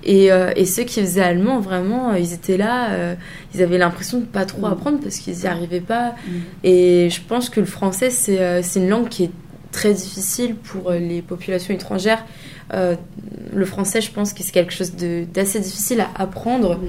et, 0.04 0.30
et, 0.56 0.66
ceux 0.66 0.84
qui 0.84 1.00
faisaient 1.00 1.22
allemand, 1.22 1.62
vraiment, 1.62 2.14
ils 2.16 2.34
étaient 2.34 2.58
là, 2.58 3.16
ils 3.54 3.62
avaient 3.62 3.78
l'impression 3.78 4.20
de 4.20 4.26
pas 4.26 4.44
trop 4.44 4.66
apprendre 4.66 5.00
parce 5.00 5.18
qu'ils 5.18 5.38
n'y 5.38 5.48
arrivaient 5.48 5.80
pas. 5.80 6.16
Et 6.66 7.10
je 7.10 7.22
pense 7.26 7.50
que 7.50 7.62
le 7.62 7.66
français, 7.66 8.10
c'est 8.10 8.76
une 8.76 8.90
langue 8.90 9.08
qui 9.08 9.24
est 9.24 9.32
très 9.72 9.94
difficile 9.94 10.56
pour 10.56 10.92
les 10.92 11.22
populations 11.22 11.74
étrangères. 11.74 12.26
le 12.74 13.66
français, 13.66 14.02
je 14.02 14.12
pense 14.12 14.34
que 14.34 14.44
c'est 14.44 14.52
quelque 14.52 14.74
chose 14.74 14.92
d'assez 15.34 15.62
difficile 15.62 16.02
à 16.02 16.10
apprendre 16.22 16.82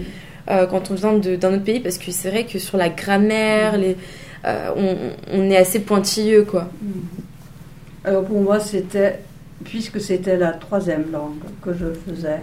quand 0.47 0.91
on 0.91 0.95
vient 0.95 1.15
d'un 1.15 1.55
autre 1.55 1.65
pays, 1.65 1.81
parce 1.81 1.99
que 1.99 2.11
c'est 2.13 2.31
vrai 2.31 2.45
que 2.47 2.59
sur 2.59 2.79
la 2.79 2.89
grammaire, 2.89 3.77
les, 3.77 3.97
on, 4.45 4.97
on, 5.33 5.51
est 5.51 5.57
assez 5.57 5.81
pointilleux, 5.81 6.45
quoi. 6.45 6.69
Alors 8.05 8.25
pour 8.25 8.41
moi, 8.41 8.61
c'était, 8.61 9.21
puisque 9.65 10.01
c'était 10.01 10.37
la 10.37 10.53
troisième 10.53 11.11
langue 11.11 11.43
que 11.61 11.73
je 11.73 11.87
faisais, 12.09 12.41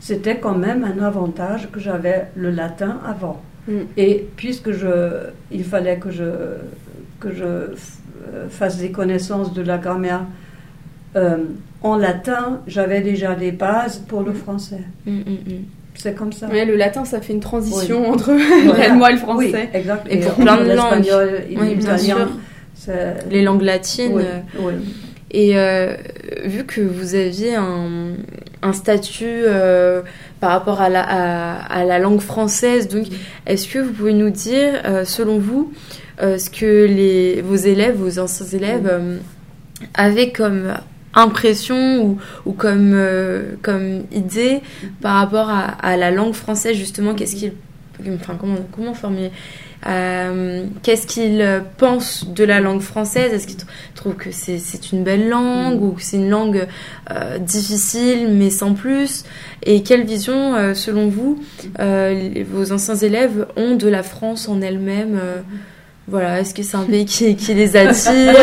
c'était 0.00 0.38
quand 0.38 0.56
même 0.56 0.84
un 0.84 1.02
avantage 1.02 1.70
que 1.70 1.80
j'avais 1.80 2.26
le 2.34 2.50
latin 2.50 3.00
avant. 3.06 3.40
Mm. 3.68 3.72
Et 3.96 4.28
puisque 4.36 4.72
je, 4.72 5.28
il 5.50 5.64
fallait 5.64 5.98
que 5.98 6.10
je, 6.10 6.24
que 7.20 7.32
je 7.32 7.44
euh, 7.44 8.48
fasse 8.50 8.78
des 8.78 8.90
connaissances 8.90 9.54
de 9.54 9.62
la 9.62 9.78
grammaire 9.78 10.26
euh, 11.16 11.38
en 11.82 11.96
latin, 11.96 12.60
j'avais 12.66 13.00
déjà 13.00 13.34
des 13.34 13.52
bases 13.52 13.98
pour 13.98 14.22
le 14.22 14.32
mm. 14.32 14.36
français. 14.36 14.84
Mm, 15.06 15.20
c'est 15.94 16.14
comme 16.14 16.32
ça. 16.32 16.48
le 16.48 16.76
latin, 16.76 17.04
ça 17.04 17.20
fait 17.20 17.32
une 17.32 17.40
transition 17.40 18.10
entre 18.10 18.32
moi 18.94 19.10
et 19.10 19.12
le 19.12 19.18
français. 19.18 19.52
Oui, 19.52 19.68
exact. 19.72 20.06
Et, 20.10 20.18
pour 20.18 20.34
plein 20.34 20.56
de 20.56 20.72
langues. 20.72 21.06
l'italien. 21.48 22.28
Les 23.30 23.42
langues 23.42 23.62
latines. 23.62 24.22
Et 25.30 25.58
euh, 25.58 25.96
vu 26.44 26.64
que 26.64 26.80
vous 26.80 27.16
aviez 27.16 27.56
un, 27.56 28.12
un 28.62 28.72
statut 28.72 29.24
euh, 29.26 30.02
par 30.38 30.50
rapport 30.50 30.80
à 30.80 30.88
la, 30.88 31.02
à, 31.02 31.84
la, 31.84 31.98
langue 31.98 32.20
française, 32.20 32.86
donc 32.86 33.06
est-ce 33.44 33.66
que 33.66 33.80
vous 33.80 33.92
pouvez 33.92 34.12
nous 34.12 34.30
dire, 34.30 34.80
euh, 34.84 35.04
selon 35.04 35.38
vous, 35.38 35.72
ce 36.20 36.48
que 36.50 36.86
les, 36.86 37.42
vos 37.42 37.56
élèves, 37.56 37.96
vos 37.96 38.20
anciens 38.20 38.46
élèves, 38.46 38.88
avaient 39.94 40.30
comme 40.30 40.74
impression 41.14 42.02
ou, 42.02 42.18
ou 42.46 42.52
comme, 42.52 42.96
comme 43.62 44.04
idée 44.12 44.60
par 45.00 45.16
rapport 45.16 45.50
à, 45.50 45.64
à, 45.64 45.96
la 45.96 46.10
langue 46.10 46.34
française, 46.34 46.76
justement, 46.76 47.14
qu'est-ce 47.14 47.36
qu'ils. 47.36 47.52
Enfin, 48.20 48.36
comment, 48.38 48.56
comment 48.72 48.92
formuler 48.92 49.30
euh, 49.86 50.64
qu'est-ce 50.82 51.06
qu'il 51.06 51.62
pense 51.76 52.26
de 52.26 52.44
la 52.44 52.60
langue 52.60 52.80
française? 52.80 53.32
Est-ce 53.32 53.46
qu'il 53.46 53.58
trouve 53.94 54.14
que 54.14 54.30
c'est 54.30 54.92
une 54.92 55.04
belle 55.04 55.28
langue 55.28 55.82
ou 55.82 55.92
que 55.92 56.02
c'est 56.02 56.16
une 56.16 56.30
langue 56.30 56.66
euh, 57.10 57.38
difficile 57.38 58.28
mais 58.30 58.50
sans 58.50 58.74
plus? 58.74 59.24
Et 59.62 59.82
quelle 59.82 60.04
vision, 60.04 60.54
euh, 60.54 60.74
selon 60.74 61.08
vous, 61.08 61.42
vos 61.78 62.72
anciens 62.72 62.96
élèves 62.96 63.46
ont 63.56 63.76
de 63.76 63.88
la 63.88 64.02
France 64.02 64.48
en 64.48 64.60
elle-même 64.60 65.18
voilà, 66.06 66.40
est-ce 66.40 66.52
que 66.52 66.62
c'est 66.62 66.76
un 66.76 66.84
pays 66.84 67.06
qui, 67.06 67.34
qui 67.34 67.54
les 67.54 67.76
attire 67.78 68.02
C'est 68.02 68.34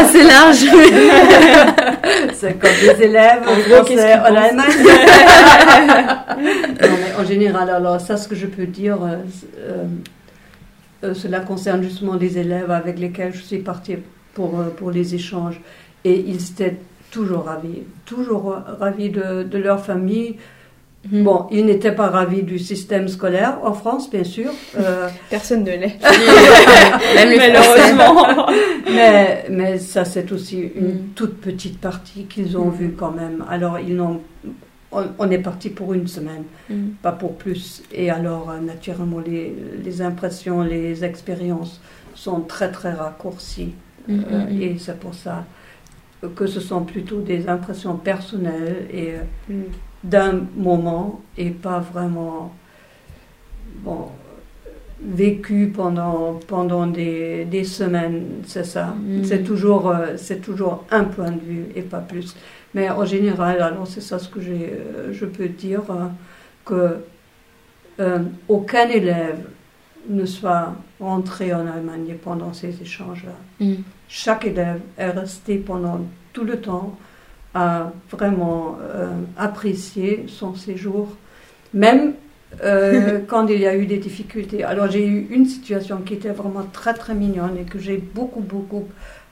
assez 0.00 0.24
large. 0.24 0.64
c'est 2.34 2.58
comme 2.58 2.70
des 2.80 3.04
élèves 3.04 3.42
en 3.46 3.54
français 3.54 4.14
en 4.14 4.34
Allemagne. 4.34 4.72
non, 6.36 6.88
mais 6.98 7.14
en 7.16 7.24
général, 7.24 7.70
alors 7.70 8.00
ça, 8.00 8.16
ce 8.16 8.26
que 8.26 8.34
je 8.34 8.46
peux 8.46 8.66
dire, 8.66 9.00
euh, 9.02 9.18
euh, 9.58 9.84
euh, 11.04 11.14
cela 11.14 11.38
concerne 11.40 11.84
justement 11.84 12.14
les 12.14 12.38
élèves 12.38 12.72
avec 12.72 12.98
lesquels 12.98 13.32
je 13.32 13.42
suis 13.42 13.58
partie 13.58 13.98
pour, 14.34 14.50
pour 14.76 14.90
les 14.90 15.14
échanges. 15.14 15.60
Et 16.04 16.18
ils 16.18 16.50
étaient 16.50 16.76
toujours 17.12 17.44
ravis, 17.44 17.84
toujours 18.04 18.56
ravis 18.80 19.10
de, 19.10 19.44
de 19.44 19.58
leur 19.58 19.84
famille, 19.84 20.38
Mhm. 21.10 21.22
Bon, 21.22 21.46
ils 21.50 21.66
n'étaient 21.66 21.92
pas 21.92 22.08
ravis 22.08 22.42
du 22.42 22.58
système 22.58 23.08
scolaire 23.08 23.58
en 23.62 23.72
France, 23.72 24.10
bien 24.10 24.24
sûr. 24.24 24.50
Euh, 24.78 25.08
Personne 25.30 25.64
ne 25.64 25.70
l'est. 25.70 25.98
Malheureusement. 27.36 28.46
mais, 28.86 29.44
mais 29.50 29.78
ça, 29.78 30.04
c'est 30.04 30.30
aussi 30.32 30.70
une 30.74 30.86
mhm. 30.86 31.08
toute 31.14 31.40
petite 31.40 31.80
partie 31.80 32.24
qu'ils 32.24 32.56
ont 32.56 32.70
vue 32.70 32.94
quand 32.98 33.12
même. 33.12 33.44
Alors, 33.48 33.78
ils 33.78 33.94
n'ont 33.94 34.20
on, 35.18 35.30
est 35.30 35.38
parti 35.38 35.70
pour 35.70 35.92
une 35.92 36.06
semaine, 36.06 36.44
mhm. 36.70 36.94
pas 37.02 37.12
pour 37.12 37.34
plus. 37.34 37.82
Et 37.92 38.10
alors, 38.10 38.50
euh, 38.50 38.60
naturellement, 38.60 39.18
les, 39.18 39.54
les, 39.82 40.02
impressions, 40.02 40.62
les 40.62 41.04
expériences 41.04 41.80
sont 42.14 42.40
très, 42.40 42.70
très 42.70 42.92
raccourcies. 42.92 43.74
Euh, 44.08 44.46
et 44.60 44.76
c'est 44.78 44.98
pour 45.00 45.14
ça 45.14 45.44
que 46.36 46.46
ce 46.46 46.60
sont 46.60 46.84
plutôt 46.84 47.20
des 47.20 47.48
impressions 47.48 47.96
personnelles 47.96 48.86
et 48.92 49.14
d'un 50.04 50.42
moment 50.56 51.22
et 51.36 51.50
pas 51.50 51.80
vraiment 51.80 52.54
bon, 53.82 54.08
vécu 55.00 55.72
pendant, 55.74 56.38
pendant 56.46 56.86
des, 56.86 57.44
des 57.46 57.64
semaines, 57.64 58.42
c'est 58.46 58.64
ça. 58.64 58.94
Mm. 58.98 59.24
C'est 59.24 59.42
toujours, 59.42 59.88
euh, 59.88 60.16
c'est 60.16 60.40
toujours 60.40 60.84
un 60.90 61.04
point 61.04 61.30
de 61.30 61.40
vue 61.40 61.66
et 61.74 61.82
pas 61.82 62.00
plus. 62.00 62.36
Mais 62.74 62.90
en 62.90 63.04
général, 63.04 63.60
alors 63.62 63.86
c'est 63.86 64.00
ça 64.00 64.18
ce 64.18 64.28
que 64.28 64.40
j'ai, 64.40 64.72
euh, 64.72 65.12
je 65.12 65.26
peux 65.26 65.48
dire, 65.48 65.82
euh, 65.90 66.06
que 66.64 67.00
aucun 68.48 68.88
élève 68.88 69.38
ne 70.08 70.26
soit 70.26 70.74
rentré 70.98 71.54
en 71.54 71.64
Allemagne 71.68 72.16
pendant 72.20 72.52
ces 72.52 72.82
échanges-là. 72.82 73.64
Mm. 73.64 73.74
Chaque 74.08 74.44
élève 74.46 74.80
est 74.98 75.10
resté 75.10 75.58
pendant 75.58 76.00
tout 76.32 76.44
le 76.44 76.60
temps 76.60 76.98
a 77.54 77.92
vraiment 78.10 78.78
euh, 78.82 79.08
apprécié 79.36 80.26
son 80.28 80.54
séjour, 80.54 81.08
même 81.72 82.14
euh, 82.62 83.20
quand 83.28 83.46
il 83.46 83.60
y 83.60 83.66
a 83.66 83.76
eu 83.76 83.86
des 83.86 83.98
difficultés. 83.98 84.64
Alors 84.64 84.90
j'ai 84.90 85.06
eu 85.06 85.28
une 85.30 85.46
situation 85.46 85.98
qui 85.98 86.14
était 86.14 86.30
vraiment 86.30 86.64
très 86.72 86.94
très 86.94 87.14
mignonne 87.14 87.56
et 87.60 87.64
que 87.64 87.78
j'ai 87.78 87.96
beaucoup 87.96 88.40
beaucoup 88.40 88.84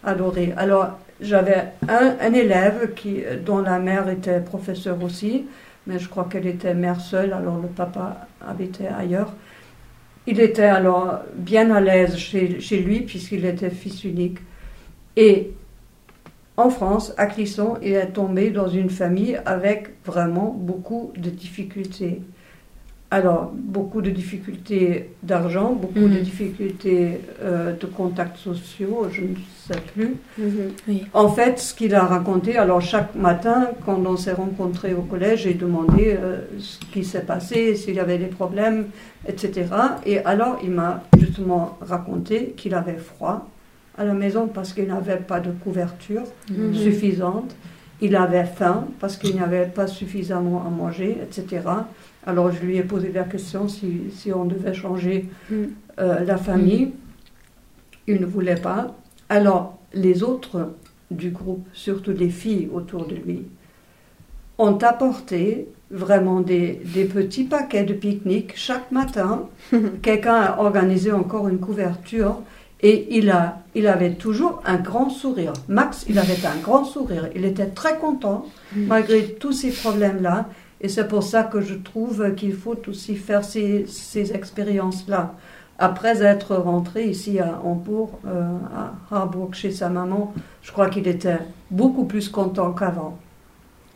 adoré. 0.04 0.54
Alors 0.56 0.98
j'avais 1.20 1.72
un, 1.88 2.16
un, 2.20 2.32
élève 2.32 2.94
qui, 2.94 3.22
dont 3.44 3.58
la 3.58 3.78
mère 3.78 4.08
était 4.08 4.40
professeure 4.40 5.02
aussi, 5.02 5.46
mais 5.86 5.98
je 5.98 6.08
crois 6.08 6.28
qu'elle 6.30 6.46
était 6.46 6.74
mère 6.74 7.00
seule, 7.00 7.32
alors 7.32 7.58
le 7.60 7.68
papa 7.68 8.26
habitait 8.46 8.88
ailleurs. 8.88 9.32
Il 10.26 10.38
était 10.40 10.62
alors 10.64 11.20
bien 11.34 11.70
à 11.72 11.80
l'aise 11.80 12.16
chez, 12.16 12.60
chez 12.60 12.78
lui 12.78 13.00
puisqu'il 13.00 13.44
était 13.44 13.70
fils 13.70 14.04
unique. 14.04 14.38
Et 15.16 15.52
en 16.56 16.68
France, 16.68 17.14
à 17.16 17.26
Clisson, 17.26 17.78
il 17.82 17.92
est 17.92 18.12
tombé 18.12 18.50
dans 18.50 18.68
une 18.68 18.90
famille 18.90 19.40
avec 19.46 19.90
vraiment 20.04 20.54
beaucoup 20.56 21.12
de 21.16 21.30
difficultés. 21.30 22.20
Alors, 23.10 23.52
beaucoup 23.54 24.00
de 24.00 24.08
difficultés 24.08 25.10
d'argent, 25.22 25.72
beaucoup 25.74 25.98
de 26.00 26.18
mhm. 26.18 26.22
difficultés 26.22 27.20
euh, 27.42 27.74
de 27.74 27.86
contacts 27.86 28.38
sociaux, 28.38 29.06
je 29.12 29.20
ne 29.20 29.34
sais 29.66 29.80
plus. 29.92 30.16
Mhm. 30.38 31.00
En 31.12 31.28
fait, 31.28 31.58
ce 31.58 31.74
qu'il 31.74 31.94
a 31.94 32.04
raconté, 32.04 32.56
alors 32.56 32.80
chaque 32.80 33.14
matin, 33.14 33.68
quand 33.84 34.02
on 34.06 34.16
s'est 34.16 34.32
rencontrés 34.32 34.94
au 34.94 35.02
collège, 35.02 35.42
j'ai 35.42 35.52
demandé 35.52 36.16
euh, 36.18 36.40
ce 36.58 36.78
qui 36.90 37.04
s'est 37.04 37.24
passé, 37.24 37.76
s'il 37.76 37.96
y 37.96 38.00
avait 38.00 38.16
des 38.16 38.26
problèmes, 38.40 38.86
etc. 39.28 39.66
Et 40.06 40.18
alors, 40.20 40.58
il 40.62 40.70
m'a 40.70 41.02
justement 41.18 41.76
raconté 41.82 42.54
qu'il 42.56 42.74
avait 42.74 42.96
froid, 42.96 43.46
à 43.98 44.04
la 44.04 44.14
maison 44.14 44.48
parce 44.48 44.72
qu'il 44.72 44.86
n'avait 44.86 45.16
pas 45.16 45.40
de 45.40 45.50
couverture 45.50 46.22
mhm. 46.50 46.74
suffisante. 46.74 47.54
Il 48.00 48.16
avait 48.16 48.44
faim 48.44 48.88
parce 48.98 49.16
qu'il 49.16 49.34
n'y 49.34 49.40
avait 49.40 49.66
pas 49.66 49.86
suffisamment 49.86 50.64
à 50.66 50.70
manger, 50.70 51.18
etc. 51.22 51.60
Alors 52.26 52.50
je 52.50 52.60
lui 52.60 52.76
ai 52.76 52.82
posé 52.82 53.12
la 53.12 53.24
question 53.24 53.68
si, 53.68 54.10
si 54.12 54.32
on 54.32 54.44
devait 54.44 54.74
changer 54.74 55.28
mhm. 55.50 55.70
euh, 55.98 56.20
la 56.24 56.36
famille. 56.36 56.92
Il 58.06 58.20
ne 58.20 58.26
voulait 58.26 58.56
pas. 58.56 58.96
Alors 59.28 59.78
les 59.94 60.22
autres 60.22 60.72
du 61.10 61.30
groupe, 61.30 61.66
surtout 61.72 62.12
les 62.12 62.30
filles 62.30 62.68
autour 62.72 63.06
de 63.06 63.14
lui, 63.14 63.44
ont 64.58 64.78
apporté 64.78 65.68
vraiment 65.90 66.40
des, 66.40 66.80
des 66.94 67.04
petits 67.04 67.44
paquets 67.44 67.84
de 67.84 67.92
pique-nique 67.92 68.52
chaque 68.56 68.90
matin. 68.90 69.48
Quelqu'un 70.02 70.34
a 70.34 70.58
organisé 70.58 71.12
encore 71.12 71.48
une 71.48 71.58
couverture 71.58 72.40
et 72.82 73.16
il, 73.16 73.30
a, 73.30 73.60
il 73.74 73.86
avait 73.86 74.14
toujours 74.14 74.60
un 74.64 74.76
grand 74.76 75.08
sourire. 75.08 75.52
Max, 75.68 76.04
il 76.08 76.18
avait 76.18 76.44
un 76.46 76.56
grand 76.56 76.84
sourire. 76.84 77.28
Il 77.34 77.44
était 77.44 77.68
très 77.68 77.96
content, 77.98 78.46
mm. 78.74 78.86
malgré 78.86 79.34
tous 79.34 79.52
ces 79.52 79.70
problèmes-là. 79.70 80.48
Et 80.80 80.88
c'est 80.88 81.06
pour 81.06 81.22
ça 81.22 81.44
que 81.44 81.60
je 81.60 81.74
trouve 81.74 82.34
qu'il 82.34 82.54
faut 82.54 82.76
aussi 82.88 83.14
faire 83.14 83.44
ces, 83.44 83.86
ces 83.86 84.32
expériences-là. 84.32 85.34
Après 85.78 86.22
être 86.22 86.56
rentré 86.56 87.08
ici 87.08 87.38
à 87.38 87.60
Hambourg, 87.64 88.18
euh, 88.26 88.42
à 88.74 88.94
Harburg, 89.14 89.54
chez 89.54 89.70
sa 89.70 89.88
maman, 89.88 90.34
je 90.62 90.70
crois 90.72 90.88
qu'il 90.88 91.06
était 91.08 91.38
beaucoup 91.70 92.04
plus 92.04 92.28
content 92.28 92.72
qu'avant. 92.72 93.18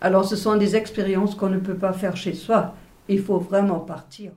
Alors 0.00 0.24
ce 0.24 0.36
sont 0.36 0.56
des 0.56 0.76
expériences 0.76 1.34
qu'on 1.34 1.48
ne 1.48 1.58
peut 1.58 1.74
pas 1.74 1.92
faire 1.92 2.16
chez 2.16 2.34
soi. 2.34 2.74
Il 3.08 3.20
faut 3.20 3.38
vraiment 3.38 3.80
partir. 3.80 4.32